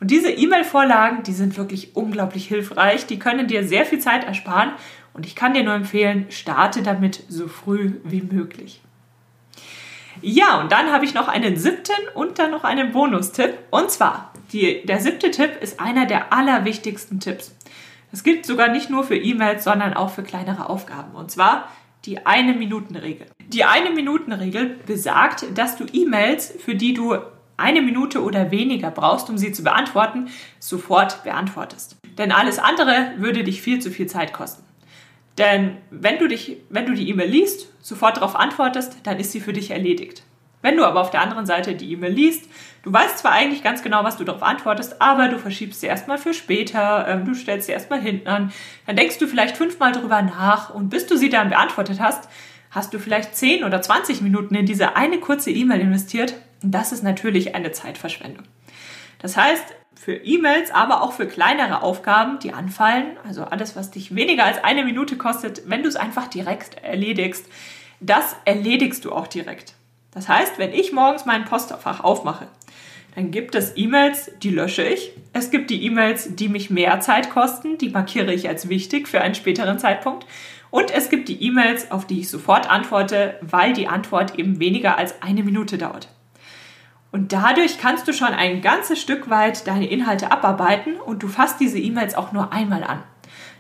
Und 0.03 0.11
diese 0.11 0.33
E-Mail-Vorlagen, 0.33 1.23
die 1.23 1.33
sind 1.33 1.57
wirklich 1.57 1.95
unglaublich 1.95 2.49
hilfreich. 2.49 3.07
Die 3.07 3.21
können 3.21 3.47
dir 3.47 3.63
sehr 3.63 3.87
viel 3.87 4.01
Zeit 4.01 4.25
ersparen. 4.25 4.73
Und 5.15 5.27
ich 5.27 5.37
kann 5.37 5.55
dir 5.55 5.63
nur 5.63 5.75
empfehlen, 5.75 6.27
starte 6.29 6.83
damit 6.83 7.23
so 7.29 7.47
früh 7.47 8.01
wie 8.03 8.21
möglich. 8.21 8.81
Ja, 10.21 10.61
und 10.61 10.73
dann 10.73 10.91
habe 10.91 11.05
ich 11.05 11.15
noch 11.15 11.29
einen 11.29 11.57
siebten 11.57 11.95
und 12.17 12.41
dann 12.41 12.51
noch 12.51 12.65
einen 12.65 12.91
Bonustipp. 12.91 13.57
Und 13.71 13.93
zwar, 13.93 14.33
die, 14.53 14.85
der 14.85 14.99
siebte 14.99 15.31
Tipp 15.31 15.53
ist 15.61 15.79
einer 15.79 16.05
der 16.05 16.33
allerwichtigsten 16.33 17.21
Tipps. 17.21 17.55
Das 18.11 18.25
gilt 18.25 18.45
sogar 18.45 18.73
nicht 18.73 18.91
nur 18.91 19.05
für 19.05 19.17
E-Mails, 19.17 19.63
sondern 19.63 19.95
auch 19.95 20.11
für 20.11 20.25
kleinere 20.25 20.69
Aufgaben. 20.69 21.15
Und 21.15 21.31
zwar 21.31 21.69
die 22.07 22.27
Eine-Minuten-Regel. 22.27 23.29
Die 23.47 23.63
Eine-Minuten-Regel 23.63 24.81
besagt, 24.85 25.45
dass 25.55 25.77
du 25.77 25.85
E-Mails, 25.93 26.53
für 26.59 26.75
die 26.75 26.93
du 26.93 27.19
eine 27.63 27.81
Minute 27.81 28.23
oder 28.23 28.51
weniger 28.51 28.91
brauchst, 28.91 29.31
um 29.31 29.39
sie 29.39 29.53
zu 29.53 29.63
beantworten, 29.63 30.29
sofort 30.59 31.25
beantwortest. 31.25 31.97
Denn 32.19 32.33
alles 32.33 32.59
andere 32.59 33.13
würde 33.17 33.45
dich 33.45 33.63
viel 33.63 33.81
zu 33.81 33.91
viel 33.91 34.07
Zeit 34.07 34.33
kosten. 34.33 34.65
Denn 35.39 35.79
wenn 35.91 36.19
du, 36.19 36.29
dich, 36.29 36.59
wenn 36.69 36.85
du 36.85 36.93
die 36.93 37.09
E-Mail 37.09 37.31
liest, 37.31 37.69
sofort 37.81 38.19
darauf 38.19 38.37
antwortest, 38.37 38.99
dann 39.05 39.19
ist 39.19 39.33
sie 39.33 39.41
für 39.41 39.55
dich 39.55 39.71
erledigt. 39.71 40.25
Wenn 40.61 40.77
du 40.77 40.85
aber 40.85 41.01
auf 41.01 41.11
der 41.11 41.23
anderen 41.23 41.47
Seite 41.47 41.75
die 41.75 41.91
E-Mail 41.93 42.13
liest, 42.13 42.49
du 42.83 42.93
weißt 42.93 43.19
zwar 43.19 43.33
eigentlich 43.33 43.65
ganz 43.65 43.83
genau, 43.83 44.05
was 44.05 44.17
du 44.17 44.25
darauf 44.25 44.43
antwortest, 44.43 45.01
aber 45.01 45.29
du 45.29 45.39
verschiebst 45.39 45.81
sie 45.81 45.89
erstmal 45.89 46.19
für 46.19 46.35
später, 46.35 47.07
ähm, 47.09 47.25
du 47.25 47.35
stellst 47.35 47.67
sie 47.67 47.73
erstmal 47.73 48.01
hinten 48.01 48.29
an, 48.29 48.53
dann 48.87 48.97
denkst 48.97 49.19
du 49.19 49.27
vielleicht 49.27 49.57
fünfmal 49.57 49.93
drüber 49.93 50.23
nach 50.23 50.73
und 50.73 50.89
bis 50.89 51.07
du 51.07 51.17
sie 51.17 51.31
dann 51.31 51.49
beantwortet 51.49 51.99
hast, 51.99 52.29
hast 52.71 52.95
du 52.95 53.01
vielleicht 53.01 53.35
10 53.35 53.65
oder 53.65 53.83
20 53.83 54.21
Minuten 54.21 54.55
in 54.55 54.67
diese 54.67 54.95
eine 54.95 55.19
kurze 55.19 55.51
E-Mail 55.51 55.81
investiert 55.81 56.35
das 56.63 56.93
ist 56.93 57.03
natürlich 57.03 57.55
eine 57.55 57.73
Zeitverschwendung. 57.73 58.45
Das 59.21 59.37
heißt, 59.37 59.65
für 59.95 60.15
E-Mails, 60.15 60.73
aber 60.73 61.03
auch 61.03 61.13
für 61.13 61.29
kleinere 61.29 61.83
Aufgaben, 61.83 62.41
die 62.41 62.53
anfallen, 62.53 63.17
also 63.25 63.45
alles, 63.45 63.77
was 63.77 63.93
dich 63.93 64.15
weniger 64.15 64.45
als 64.45 64.63
eine 64.65 64.85
Minute 64.85 65.17
kostet, 65.17 65.63
wenn 65.69 65.83
du 65.83 65.89
es 65.89 65.97
einfach 65.97 66.27
direkt 66.27 66.83
erledigst, 66.83 67.47
das 68.01 68.35
erledigst 68.45 69.05
du 69.05 69.13
auch 69.13 69.29
direkt. 69.29 69.75
Das 70.11 70.29
heißt, 70.29 70.59
wenn 70.59 70.73
ich 70.73 70.93
morgens 70.93 71.25
mein 71.25 71.45
Postfach 71.45 72.01
aufmache, 72.01 72.49
dann 73.15 73.31
gibt 73.31 73.55
es 73.55 73.77
E-Mails, 73.77 74.33
die 74.43 74.51
lösche 74.51 74.83
ich. 74.83 75.13
Es 75.33 75.51
gibt 75.51 75.71
die 75.71 75.85
E-Mails, 75.85 76.35
die 76.35 76.49
mich 76.49 76.71
mehr 76.71 76.99
Zeit 77.01 77.31
kosten, 77.31 77.79
die 77.79 77.91
markiere 77.91 78.33
ich 78.33 78.49
als 78.49 78.69
wichtig 78.69 79.07
für 79.07 79.21
einen 79.21 79.35
späteren 79.35 79.79
Zeitpunkt. 79.79 80.27
Und 80.71 80.91
es 80.91 81.11
gibt 81.11 81.29
die 81.29 81.43
E-Mails, 81.45 81.91
auf 81.91 82.07
die 82.07 82.21
ich 82.21 82.31
sofort 82.31 82.71
antworte, 82.71 83.37
weil 83.43 83.75
die 83.75 83.89
Antwort 83.89 84.39
eben 84.39 84.59
weniger 84.59 84.97
als 84.97 85.21
eine 85.23 85.43
Minute 85.43 85.77
dauert. 85.77 86.09
Und 87.13 87.33
dadurch 87.33 87.79
kannst 87.79 88.09
du 88.09 88.13
schon 88.13 88.29
ein 88.29 88.63
ganzes 88.63 89.01
Stück 89.01 89.31
weit 89.31 89.67
deine 89.67 89.89
Inhalte 89.89 90.33
abarbeiten 90.33 90.97
und 90.97 91.23
du 91.23 91.29
fasst 91.29 91.61
diese 91.61 91.79
E-Mails 91.79 92.15
auch 92.15 92.33
nur 92.33 92.53
einmal 92.53 92.83
an. 92.83 93.03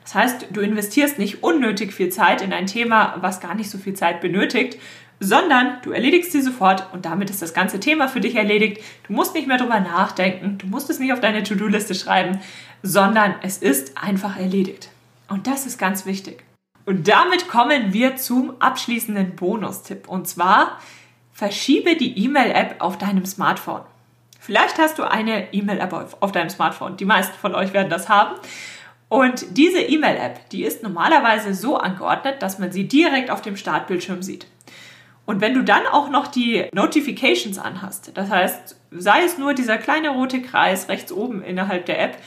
Das 0.02 0.14
heißt, 0.14 0.46
du 0.50 0.60
investierst 0.60 1.18
nicht 1.18 1.44
unnötig 1.44 1.92
viel 1.92 2.08
Zeit 2.08 2.42
in 2.42 2.52
ein 2.52 2.66
Thema, 2.66 3.16
was 3.20 3.40
gar 3.40 3.54
nicht 3.54 3.70
so 3.70 3.78
viel 3.78 3.94
Zeit 3.94 4.20
benötigt, 4.20 4.78
sondern 5.20 5.76
du 5.82 5.92
erledigst 5.92 6.32
sie 6.32 6.40
sofort 6.40 6.92
und 6.92 7.04
damit 7.04 7.30
ist 7.30 7.42
das 7.42 7.54
ganze 7.54 7.78
Thema 7.78 8.08
für 8.08 8.20
dich 8.20 8.34
erledigt. 8.34 8.82
Du 9.06 9.12
musst 9.12 9.34
nicht 9.34 9.46
mehr 9.46 9.58
drüber 9.58 9.78
nachdenken, 9.78 10.58
du 10.58 10.66
musst 10.66 10.90
es 10.90 10.98
nicht 10.98 11.12
auf 11.12 11.20
deine 11.20 11.44
To-Do-Liste 11.44 11.94
schreiben, 11.94 12.40
sondern 12.82 13.34
es 13.42 13.58
ist 13.58 13.96
einfach 14.02 14.36
erledigt. 14.36 14.88
Und 15.28 15.46
das 15.46 15.66
ist 15.66 15.78
ganz 15.78 16.06
wichtig. 16.06 16.42
Und 16.84 17.06
damit 17.06 17.48
kommen 17.48 17.92
wir 17.92 18.16
zum 18.16 18.54
abschließenden 18.60 19.36
Bonustipp. 19.36 20.08
Und 20.08 20.26
zwar, 20.26 20.80
verschiebe 21.42 21.96
die 21.96 22.24
E-Mail-App 22.24 22.76
auf 22.78 22.98
deinem 22.98 23.26
Smartphone. 23.26 23.80
Vielleicht 24.38 24.78
hast 24.78 25.00
du 25.00 25.02
eine 25.02 25.52
E-Mail-App 25.52 26.16
auf, 26.20 26.30
deinem 26.30 26.50
Smartphone. 26.50 26.96
Die 26.96 27.04
meisten 27.04 27.34
von 27.36 27.52
euch 27.56 27.72
werden 27.72 27.90
das 27.90 28.08
haben. 28.08 28.36
Und 29.08 29.58
diese 29.58 29.80
E-Mail-App, 29.80 30.50
die 30.50 30.62
ist 30.62 30.84
normalerweise 30.84 31.52
so 31.52 31.76
angeordnet, 31.76 32.42
dass 32.42 32.60
man 32.60 32.70
sie 32.70 32.86
direkt 32.86 33.28
auf 33.28 33.42
dem 33.42 33.56
Startbildschirm 33.56 34.22
sieht. 34.22 34.46
Und 35.26 35.40
wenn 35.40 35.54
du 35.54 35.64
dann 35.64 35.84
auch 35.90 36.10
noch 36.10 36.28
die 36.28 36.66
Notifications 36.72 37.58
anhast, 37.58 38.12
das 38.14 38.30
heißt, 38.30 38.76
sei 38.92 39.24
es 39.24 39.36
nur 39.36 39.52
dieser 39.52 39.78
kleine 39.78 40.10
rote 40.10 40.42
Kreis 40.42 40.88
rechts 40.88 41.10
oben 41.10 41.42
innerhalb 41.42 41.86
der 41.86 42.00
App, 42.00 42.18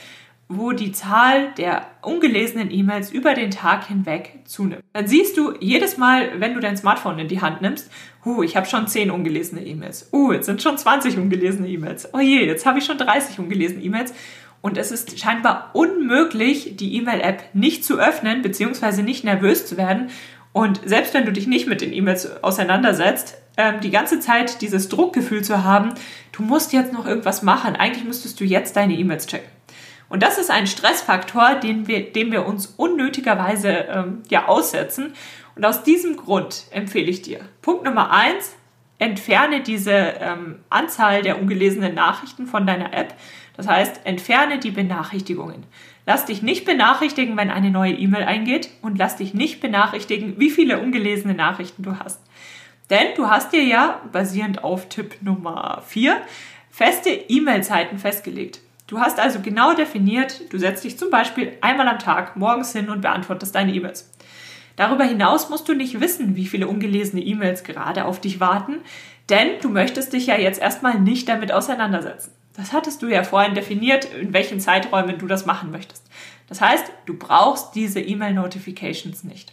wo 0.48 0.72
die 0.72 0.92
Zahl 0.92 1.52
der 1.54 1.86
ungelesenen 2.02 2.70
E-Mails 2.70 3.10
über 3.10 3.34
den 3.34 3.50
Tag 3.50 3.86
hinweg 3.86 4.40
zunimmt. 4.44 4.84
Dann 4.92 5.08
siehst 5.08 5.36
du 5.36 5.54
jedes 5.58 5.96
Mal, 5.96 6.38
wenn 6.40 6.54
du 6.54 6.60
dein 6.60 6.76
Smartphone 6.76 7.18
in 7.18 7.28
die 7.28 7.40
Hand 7.40 7.62
nimmst, 7.62 7.90
huh, 8.26 8.42
ich 8.42 8.56
habe 8.56 8.66
schon 8.66 8.86
10 8.86 9.10
ungelesene 9.10 9.64
E-Mails. 9.64 10.10
Uh, 10.12 10.32
jetzt 10.32 10.44
sind 10.44 10.60
schon 10.60 10.76
20 10.76 11.16
ungelesene 11.16 11.68
E-Mails. 11.68 12.12
Oh 12.12 12.18
je, 12.18 12.44
jetzt 12.44 12.66
habe 12.66 12.80
ich 12.80 12.84
schon 12.84 12.98
30 12.98 13.38
ungelesene 13.38 13.82
E-Mails. 13.82 14.12
Und 14.60 14.76
es 14.76 14.90
ist 14.90 15.18
scheinbar 15.18 15.70
unmöglich, 15.74 16.76
die 16.76 16.96
E-Mail-App 16.96 17.54
nicht 17.54 17.84
zu 17.84 17.98
öffnen, 17.98 18.42
beziehungsweise 18.42 19.02
nicht 19.02 19.24
nervös 19.24 19.64
zu 19.64 19.76
werden. 19.76 20.10
Und 20.52 20.80
selbst 20.84 21.14
wenn 21.14 21.24
du 21.24 21.32
dich 21.32 21.46
nicht 21.46 21.68
mit 21.68 21.80
den 21.80 21.92
E-Mails 21.92 22.42
auseinandersetzt, 22.42 23.36
ähm, 23.56 23.80
die 23.80 23.90
ganze 23.90 24.20
Zeit 24.20 24.60
dieses 24.60 24.88
Druckgefühl 24.88 25.44
zu 25.44 25.62
haben, 25.62 25.94
du 26.32 26.42
musst 26.42 26.72
jetzt 26.72 26.92
noch 26.92 27.06
irgendwas 27.06 27.42
machen. 27.42 27.76
Eigentlich 27.76 28.04
müsstest 28.04 28.40
du 28.40 28.44
jetzt 28.44 28.76
deine 28.76 28.94
E-Mails 28.94 29.26
checken. 29.26 29.48
Und 30.08 30.22
das 30.22 30.38
ist 30.38 30.50
ein 30.50 30.66
Stressfaktor, 30.66 31.56
den 31.56 31.88
wir, 31.88 32.12
dem 32.12 32.32
wir 32.32 32.46
uns 32.46 32.66
unnötigerweise 32.76 33.68
ähm, 33.68 34.22
ja 34.30 34.46
aussetzen. 34.46 35.14
Und 35.56 35.64
aus 35.64 35.82
diesem 35.82 36.16
Grund 36.16 36.66
empfehle 36.70 37.10
ich 37.10 37.22
dir, 37.22 37.40
Punkt 37.62 37.84
Nummer 37.84 38.10
eins, 38.10 38.54
entferne 38.98 39.62
diese 39.62 39.92
ähm, 39.92 40.60
Anzahl 40.70 41.22
der 41.22 41.40
ungelesenen 41.40 41.94
Nachrichten 41.94 42.46
von 42.46 42.66
deiner 42.66 42.94
App. 42.94 43.14
Das 43.56 43.66
heißt, 43.66 44.02
entferne 44.04 44.58
die 44.58 44.70
Benachrichtigungen. 44.70 45.64
Lass 46.04 46.26
dich 46.26 46.42
nicht 46.42 46.66
benachrichtigen, 46.66 47.36
wenn 47.36 47.50
eine 47.50 47.70
neue 47.70 47.94
E-Mail 47.94 48.24
eingeht 48.24 48.70
und 48.82 48.98
lass 48.98 49.16
dich 49.16 49.34
nicht 49.34 49.60
benachrichtigen, 49.60 50.38
wie 50.38 50.50
viele 50.50 50.78
ungelesene 50.78 51.34
Nachrichten 51.34 51.82
du 51.82 51.98
hast. 51.98 52.20
Denn 52.90 53.08
du 53.16 53.28
hast 53.28 53.52
dir 53.52 53.64
ja, 53.64 54.00
basierend 54.12 54.62
auf 54.62 54.88
Tipp 54.88 55.16
Nummer 55.22 55.82
vier 55.86 56.20
feste 56.70 57.08
E-Mail-Zeiten 57.08 57.98
festgelegt. 57.98 58.60
Du 58.86 59.00
hast 59.00 59.18
also 59.18 59.40
genau 59.40 59.74
definiert, 59.74 60.52
du 60.52 60.58
setzt 60.58 60.84
dich 60.84 60.98
zum 60.98 61.10
Beispiel 61.10 61.56
einmal 61.60 61.88
am 61.88 61.98
Tag 61.98 62.36
morgens 62.36 62.72
hin 62.72 62.90
und 62.90 63.00
beantwortest 63.00 63.54
deine 63.54 63.72
E-Mails. 63.72 64.12
Darüber 64.76 65.04
hinaus 65.04 65.48
musst 65.48 65.68
du 65.68 65.74
nicht 65.74 66.00
wissen, 66.00 66.36
wie 66.36 66.46
viele 66.46 66.68
ungelesene 66.68 67.22
E-Mails 67.22 67.64
gerade 67.64 68.04
auf 68.04 68.20
dich 68.20 68.40
warten, 68.40 68.76
denn 69.30 69.58
du 69.60 69.70
möchtest 69.70 70.12
dich 70.12 70.26
ja 70.26 70.38
jetzt 70.38 70.60
erstmal 70.60 71.00
nicht 71.00 71.28
damit 71.28 71.50
auseinandersetzen. 71.50 72.32
Das 72.56 72.72
hattest 72.72 73.02
du 73.02 73.08
ja 73.08 73.22
vorhin 73.22 73.54
definiert, 73.54 74.04
in 74.04 74.32
welchen 74.32 74.60
Zeiträumen 74.60 75.18
du 75.18 75.26
das 75.26 75.46
machen 75.46 75.70
möchtest. 75.70 76.06
Das 76.48 76.60
heißt, 76.60 76.84
du 77.06 77.18
brauchst 77.18 77.74
diese 77.74 78.00
E-Mail-Notifications 78.00 79.24
nicht. 79.24 79.52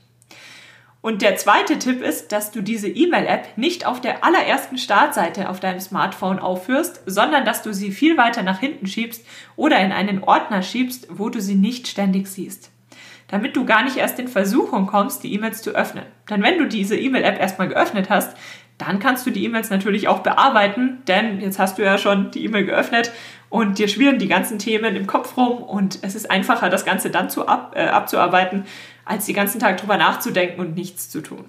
Und 1.01 1.21
der 1.21 1.35
zweite 1.35 1.79
Tipp 1.79 2.01
ist, 2.01 2.31
dass 2.31 2.51
du 2.51 2.61
diese 2.61 2.87
E-Mail-App 2.87 3.57
nicht 3.57 3.85
auf 3.85 3.99
der 3.99 4.23
allerersten 4.23 4.77
Startseite 4.77 5.49
auf 5.49 5.59
deinem 5.59 5.81
Smartphone 5.81 6.39
aufführst, 6.39 7.01
sondern 7.05 7.43
dass 7.43 7.61
du 7.61 7.73
sie 7.73 7.91
viel 7.91 8.15
weiter 8.15 8.41
nach 8.41 8.59
hinten 8.59 8.87
schiebst 8.87 9.25
oder 9.57 9.79
in 9.79 9.91
einen 9.91 10.23
Ordner 10.23 10.61
schiebst, 10.61 11.07
wo 11.09 11.27
du 11.27 11.41
sie 11.41 11.55
nicht 11.55 11.89
ständig 11.89 12.27
siehst. 12.27 12.71
Damit 13.33 13.55
du 13.55 13.65
gar 13.65 13.83
nicht 13.83 13.97
erst 13.97 14.19
in 14.19 14.27
Versuchung 14.27 14.85
kommst, 14.85 15.23
die 15.23 15.33
E-Mails 15.33 15.63
zu 15.63 15.71
öffnen. 15.71 16.03
Denn 16.29 16.43
wenn 16.43 16.59
du 16.59 16.67
diese 16.67 16.95
E-Mail-App 16.95 17.39
erstmal 17.39 17.67
geöffnet 17.67 18.11
hast, 18.11 18.37
dann 18.77 18.99
kannst 18.99 19.25
du 19.25 19.31
die 19.31 19.43
E-Mails 19.43 19.71
natürlich 19.71 20.07
auch 20.07 20.19
bearbeiten, 20.19 21.01
denn 21.07 21.41
jetzt 21.41 21.57
hast 21.57 21.79
du 21.79 21.81
ja 21.81 21.97
schon 21.97 22.29
die 22.29 22.45
E-Mail 22.45 22.65
geöffnet 22.65 23.11
und 23.49 23.79
dir 23.79 23.87
schwirren 23.87 24.19
die 24.19 24.27
ganzen 24.27 24.59
Themen 24.59 24.95
im 24.95 25.07
Kopf 25.07 25.35
rum 25.35 25.63
und 25.63 25.97
es 26.03 26.13
ist 26.13 26.29
einfacher, 26.29 26.69
das 26.69 26.85
Ganze 26.85 27.09
dann 27.09 27.31
zu 27.31 27.47
ab, 27.47 27.73
äh, 27.75 27.87
abzuarbeiten, 27.87 28.65
als 29.03 29.25
den 29.25 29.33
ganzen 29.33 29.59
Tag 29.59 29.77
drüber 29.77 29.97
nachzudenken 29.97 30.61
und 30.61 30.75
nichts 30.75 31.09
zu 31.09 31.21
tun. 31.21 31.45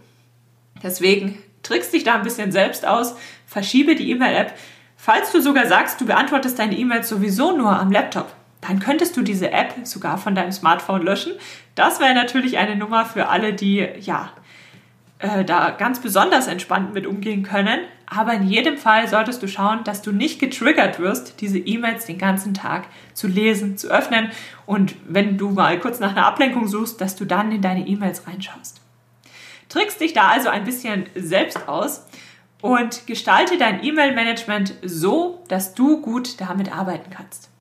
Deswegen 0.82 1.36
trickst 1.62 1.92
dich 1.92 2.04
da 2.04 2.14
ein 2.14 2.22
bisschen 2.22 2.50
selbst 2.50 2.86
aus, 2.86 3.14
verschiebe 3.46 3.94
die 3.94 4.10
E-Mail-App. 4.10 4.54
Falls 4.96 5.32
du 5.32 5.42
sogar 5.42 5.66
sagst, 5.66 6.00
du 6.00 6.06
beantwortest 6.06 6.58
deine 6.58 6.78
E-Mails 6.78 7.10
sowieso 7.10 7.54
nur 7.54 7.78
am 7.78 7.92
Laptop, 7.92 8.33
dann 8.66 8.78
könntest 8.78 9.16
du 9.16 9.22
diese 9.22 9.50
App 9.50 9.74
sogar 9.84 10.16
von 10.16 10.34
deinem 10.34 10.52
Smartphone 10.52 11.02
löschen. 11.02 11.32
Das 11.74 12.00
wäre 12.00 12.14
natürlich 12.14 12.56
eine 12.58 12.76
Nummer 12.76 13.04
für 13.04 13.28
alle, 13.28 13.52
die 13.52 13.86
ja 14.00 14.30
äh, 15.18 15.44
da 15.44 15.70
ganz 15.70 16.00
besonders 16.00 16.46
entspannt 16.46 16.94
mit 16.94 17.06
umgehen 17.06 17.42
können. 17.42 17.80
aber 18.06 18.34
in 18.34 18.46
jedem 18.46 18.76
Fall 18.76 19.08
solltest 19.08 19.42
du 19.42 19.48
schauen, 19.48 19.82
dass 19.84 20.02
du 20.02 20.12
nicht 20.12 20.38
getriggert 20.38 20.98
wirst, 20.98 21.40
diese 21.40 21.58
E-Mails 21.58 22.04
den 22.04 22.18
ganzen 22.18 22.52
Tag 22.52 22.84
zu 23.12 23.26
lesen, 23.26 23.76
zu 23.78 23.88
öffnen 23.88 24.30
und 24.66 24.94
wenn 25.08 25.38
du 25.38 25.50
mal 25.50 25.78
kurz 25.80 26.00
nach 26.00 26.10
einer 26.10 26.26
Ablenkung 26.26 26.68
suchst, 26.68 27.00
dass 27.00 27.16
du 27.16 27.24
dann 27.24 27.50
in 27.52 27.62
deine 27.62 27.86
E-Mails 27.86 28.26
reinschaust. 28.26 28.80
Trickst 29.68 30.00
dich 30.00 30.12
da 30.12 30.28
also 30.28 30.48
ein 30.48 30.64
bisschen 30.64 31.06
selbst 31.14 31.68
aus 31.68 32.06
und 32.60 33.06
gestalte 33.06 33.56
dein 33.56 33.82
E-Mail-Management 33.82 34.74
so, 34.82 35.42
dass 35.48 35.74
du 35.74 36.00
gut 36.02 36.40
damit 36.40 36.74
arbeiten 36.76 37.10
kannst. 37.10 37.53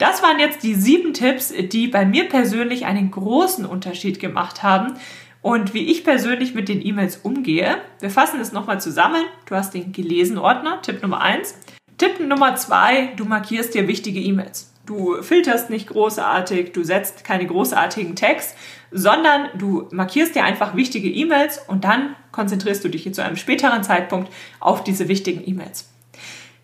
Das 0.00 0.22
waren 0.22 0.38
jetzt 0.38 0.62
die 0.62 0.74
sieben 0.74 1.12
Tipps, 1.12 1.52
die 1.52 1.86
bei 1.86 2.06
mir 2.06 2.26
persönlich 2.26 2.86
einen 2.86 3.10
großen 3.10 3.66
Unterschied 3.66 4.18
gemacht 4.18 4.62
haben 4.62 4.94
und 5.42 5.74
wie 5.74 5.90
ich 5.90 6.04
persönlich 6.04 6.54
mit 6.54 6.70
den 6.70 6.84
E-Mails 6.84 7.18
umgehe. 7.18 7.76
Wir 8.00 8.08
fassen 8.08 8.40
es 8.40 8.50
nochmal 8.50 8.80
zusammen. 8.80 9.22
Du 9.44 9.54
hast 9.54 9.74
den 9.74 9.92
Gelesen-Ordner, 9.92 10.80
Tipp 10.80 11.02
Nummer 11.02 11.20
eins. 11.20 11.54
Tipp 11.98 12.18
Nummer 12.18 12.56
zwei, 12.56 13.12
du 13.16 13.26
markierst 13.26 13.74
dir 13.74 13.88
wichtige 13.88 14.20
E-Mails. 14.20 14.72
Du 14.86 15.22
filterst 15.22 15.68
nicht 15.68 15.88
großartig, 15.88 16.72
du 16.72 16.82
setzt 16.82 17.22
keine 17.22 17.46
großartigen 17.46 18.16
Tags, 18.16 18.54
sondern 18.90 19.50
du 19.58 19.86
markierst 19.90 20.34
dir 20.34 20.44
einfach 20.44 20.74
wichtige 20.74 21.10
E-Mails 21.10 21.58
und 21.68 21.84
dann 21.84 22.16
konzentrierst 22.32 22.82
du 22.82 22.88
dich 22.88 23.12
zu 23.12 23.22
einem 23.22 23.36
späteren 23.36 23.84
Zeitpunkt 23.84 24.32
auf 24.60 24.82
diese 24.82 25.08
wichtigen 25.08 25.46
E-Mails. 25.46 25.90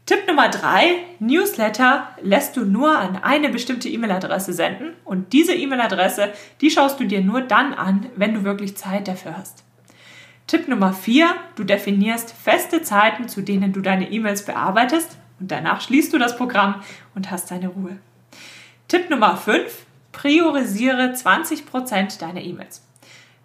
Tipp 0.07 0.29
Nummer 0.29 0.49
drei, 0.49 0.99
Newsletter 1.19 2.07
lässt 2.23 2.57
du 2.57 2.64
nur 2.64 2.97
an 2.97 3.16
eine 3.16 3.49
bestimmte 3.49 3.88
E-Mail-Adresse 3.88 4.53
senden 4.53 4.92
und 5.05 5.33
diese 5.33 5.53
E-Mail-Adresse, 5.53 6.33
die 6.61 6.71
schaust 6.71 7.01
du 7.01 7.05
dir 7.07 7.23
nur 7.23 7.40
dann 7.40 7.75
an, 7.75 8.07
wenn 8.14 8.33
du 8.33 8.45
wirklich 8.45 8.77
Zeit 8.77 9.09
dafür 9.09 9.37
hast. 9.37 9.64
Tipp 10.47 10.69
Nummer 10.69 10.92
vier, 10.92 11.35
du 11.57 11.64
definierst 11.64 12.33
feste 12.33 12.83
Zeiten, 12.83 13.29
zu 13.29 13.42
denen 13.42 13.73
du 13.73 13.81
deine 13.81 14.09
E-Mails 14.12 14.45
bearbeitest 14.45 15.19
und 15.40 15.51
danach 15.51 15.81
schließt 15.81 16.12
du 16.12 16.19
das 16.19 16.37
Programm 16.37 16.85
und 17.16 17.33
hast 17.33 17.51
deine 17.51 17.66
Ruhe. 17.66 17.99
Tipp 18.87 19.11
Nummer 19.11 19.37
fünf, 19.37 19.87
priorisiere 20.12 21.14
20% 21.14 22.21
deiner 22.21 22.42
E-Mails. 22.42 22.87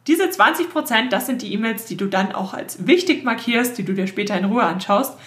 Diese 0.06 0.26
20%, 0.26 1.10
das 1.10 1.26
sind 1.26 1.42
die 1.42 1.54
E-Mails, 1.54 1.86
die 1.86 1.98
du 1.98 2.06
dann 2.06 2.34
auch 2.34 2.54
als 2.54 2.86
wichtig 2.86 3.24
markierst, 3.24 3.80
die 3.80 3.84
du 3.84 3.96
dir 3.96 4.06
später 4.06 4.38
in 4.38 4.46
Ruhe 4.46 4.64
anschaust 4.64 5.18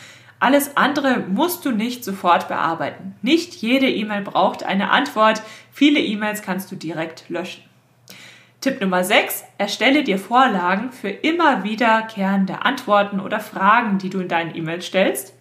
alles 0.44 0.76
andere 0.76 1.20
musst 1.20 1.64
du 1.64 1.70
nicht 1.70 2.04
sofort 2.04 2.48
bearbeiten. 2.48 3.14
Nicht 3.22 3.54
jede 3.54 3.88
E-Mail 3.88 4.20
braucht 4.20 4.62
eine 4.62 4.90
Antwort. 4.90 5.40
Viele 5.72 6.00
E-Mails 6.00 6.42
kannst 6.42 6.70
du 6.70 6.76
direkt 6.76 7.30
löschen. 7.30 7.64
Tipp 8.60 8.78
Nummer 8.82 9.04
6. 9.04 9.44
Erstelle 9.56 10.04
dir 10.04 10.18
Vorlagen 10.18 10.92
für 10.92 11.08
immer 11.08 11.64
wiederkehrende 11.64 12.60
Antworten 12.60 13.20
oder 13.20 13.40
Fragen, 13.40 13.96
die 13.96 14.10
du 14.10 14.20
in 14.20 14.28
deinen 14.28 14.54
E-Mails 14.54 14.84
stellst. 14.84 15.32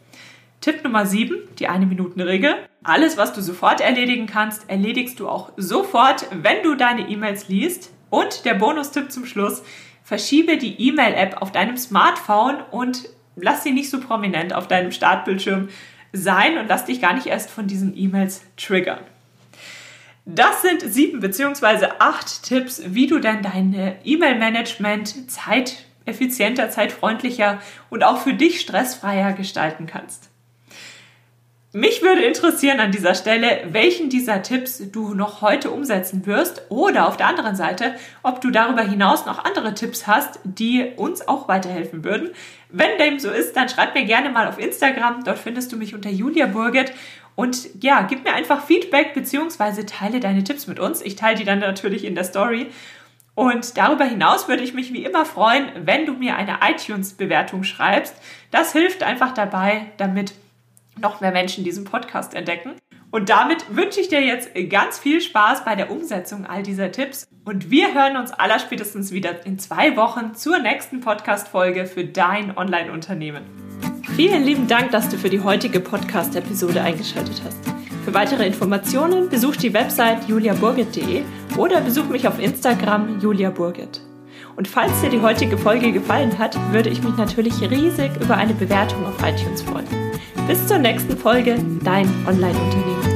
Tipp 0.61 0.85
Nummer 0.85 1.05
7, 1.05 1.35
die 1.59 1.67
eine 1.67 1.85
Minuten 1.85 2.21
Regel. 2.21 2.55
Alles, 2.81 3.17
was 3.17 3.33
du 3.33 3.41
sofort 3.41 3.81
erledigen 3.81 4.25
kannst, 4.25 4.69
erledigst 4.69 5.19
du 5.19 5.27
auch 5.27 5.51
sofort, 5.57 6.27
wenn 6.31 6.63
du 6.63 6.75
deine 6.75 7.09
E-Mails 7.09 7.49
liest. 7.49 7.91
Und 8.09 8.45
der 8.45 8.53
Bonustipp 8.53 9.11
zum 9.11 9.25
Schluss, 9.25 9.63
verschiebe 10.01 10.57
die 10.57 10.81
E-Mail-App 10.87 11.41
auf 11.41 11.51
deinem 11.51 11.75
Smartphone 11.75 12.61
und 12.71 13.09
lass 13.35 13.63
sie 13.63 13.71
nicht 13.71 13.89
so 13.89 13.99
prominent 13.99 14.53
auf 14.53 14.67
deinem 14.67 14.91
Startbildschirm 14.91 15.69
sein 16.11 16.57
und 16.57 16.67
lass 16.67 16.85
dich 16.85 17.01
gar 17.01 17.13
nicht 17.13 17.27
erst 17.27 17.49
von 17.49 17.67
diesen 17.67 17.97
E-Mails 17.97 18.43
triggern. 18.55 18.99
Das 20.25 20.61
sind 20.61 20.81
sieben 20.81 21.19
beziehungsweise 21.19 21.99
acht 21.99 22.43
Tipps, 22.43 22.81
wie 22.85 23.07
du 23.07 23.19
dann 23.19 23.41
deine 23.41 23.97
E-Mail-Management 24.05 25.29
zeiteffizienter, 25.29 26.69
zeitfreundlicher 26.69 27.59
und 27.89 28.03
auch 28.03 28.19
für 28.19 28.33
dich 28.33 28.61
stressfreier 28.61 29.33
gestalten 29.33 29.85
kannst. 29.85 30.29
Mich 31.75 32.03
würde 32.03 32.21
interessieren 32.23 32.79
an 32.79 32.91
dieser 32.91 33.15
Stelle, 33.15 33.63
welchen 33.71 34.11
dieser 34.11 34.43
Tipps 34.43 34.91
du 34.91 35.15
noch 35.15 35.41
heute 35.41 35.71
umsetzen 35.71 36.27
wirst 36.27 36.61
oder 36.69 37.07
auf 37.07 37.17
der 37.17 37.25
anderen 37.25 37.55
Seite, 37.55 37.95
ob 38.21 38.41
du 38.41 38.51
darüber 38.51 38.83
hinaus 38.83 39.25
noch 39.25 39.43
andere 39.43 39.73
Tipps 39.73 40.05
hast, 40.05 40.39
die 40.43 40.91
uns 40.95 41.27
auch 41.27 41.47
weiterhelfen 41.47 42.03
würden. 42.03 42.29
Wenn 42.75 42.97
dem 42.97 43.19
so 43.19 43.29
ist, 43.29 43.55
dann 43.55 43.69
schreib 43.69 43.93
mir 43.93 44.03
gerne 44.03 44.31
mal 44.31 44.47
auf 44.47 44.57
Instagram. 44.57 45.23
Dort 45.23 45.37
findest 45.37 45.71
du 45.71 45.77
mich 45.77 45.93
unter 45.93 46.09
Julia 46.09 46.47
Burget. 46.47 46.91
Und 47.35 47.69
ja, 47.83 48.01
gib 48.01 48.23
mir 48.23 48.33
einfach 48.33 48.65
Feedback 48.65 49.13
bzw. 49.13 49.83
teile 49.83 50.19
deine 50.19 50.43
Tipps 50.43 50.65
mit 50.65 50.79
uns. 50.79 50.99
Ich 51.03 51.15
teile 51.15 51.37
die 51.37 51.45
dann 51.45 51.59
natürlich 51.59 52.03
in 52.03 52.15
der 52.15 52.23
Story. 52.23 52.71
Und 53.35 53.77
darüber 53.77 54.05
hinaus 54.05 54.47
würde 54.47 54.63
ich 54.63 54.73
mich 54.73 54.91
wie 54.91 55.05
immer 55.05 55.23
freuen, 55.23 55.67
wenn 55.85 56.07
du 56.07 56.13
mir 56.13 56.35
eine 56.35 56.57
iTunes-Bewertung 56.67 57.63
schreibst. 57.63 58.15
Das 58.49 58.73
hilft 58.73 59.03
einfach 59.03 59.35
dabei, 59.35 59.91
damit 59.97 60.33
noch 60.99 61.21
mehr 61.21 61.31
Menschen 61.31 61.63
diesen 61.63 61.83
Podcast 61.83 62.33
entdecken. 62.33 62.71
Und 63.11 63.29
damit 63.29 63.75
wünsche 63.75 63.99
ich 63.99 64.07
dir 64.07 64.21
jetzt 64.21 64.49
ganz 64.69 64.97
viel 64.97 65.21
Spaß 65.21 65.63
bei 65.65 65.75
der 65.75 65.91
Umsetzung 65.91 66.47
all 66.47 66.63
dieser 66.63 66.91
Tipps. 66.91 67.27
Und 67.45 67.69
wir 67.69 67.93
hören 67.93 68.17
uns 68.17 68.31
allerspätestens 68.31 69.11
wieder 69.11 69.45
in 69.45 69.59
zwei 69.59 69.95
Wochen 69.95 70.33
zur 70.33 70.57
nächsten 70.57 70.99
Podcast-Folge 70.99 71.85
für 71.85 72.05
dein 72.05 72.57
Online-Unternehmen. 72.57 73.43
Vielen 74.15 74.43
lieben 74.43 74.67
Dank, 74.67 74.91
dass 74.91 75.09
du 75.09 75.17
für 75.17 75.29
die 75.29 75.41
heutige 75.41 75.79
Podcast-Episode 75.79 76.81
eingeschaltet 76.81 77.41
hast. 77.45 77.59
Für 78.03 78.13
weitere 78.13 78.45
Informationen 78.45 79.29
besuch 79.29 79.55
die 79.55 79.73
Website 79.73 80.27
juliaburgit.de 80.27 81.23
oder 81.57 81.81
besuch 81.81 82.05
mich 82.05 82.27
auf 82.27 82.39
Instagram 82.39 83.19
juliaburgit. 83.19 84.01
Und 84.55 84.67
falls 84.67 85.01
dir 85.01 85.09
die 85.09 85.21
heutige 85.21 85.57
Folge 85.57 85.91
gefallen 85.91 86.37
hat, 86.37 86.57
würde 86.71 86.89
ich 86.89 87.01
mich 87.01 87.15
natürlich 87.15 87.59
riesig 87.61 88.11
über 88.21 88.37
eine 88.37 88.53
Bewertung 88.53 89.05
auf 89.05 89.15
iTunes 89.23 89.61
freuen. 89.61 90.12
Bis 90.47 90.67
zur 90.67 90.77
nächsten 90.77 91.17
Folge, 91.17 91.57
dein 91.83 92.07
Online-Unternehmen. 92.27 93.12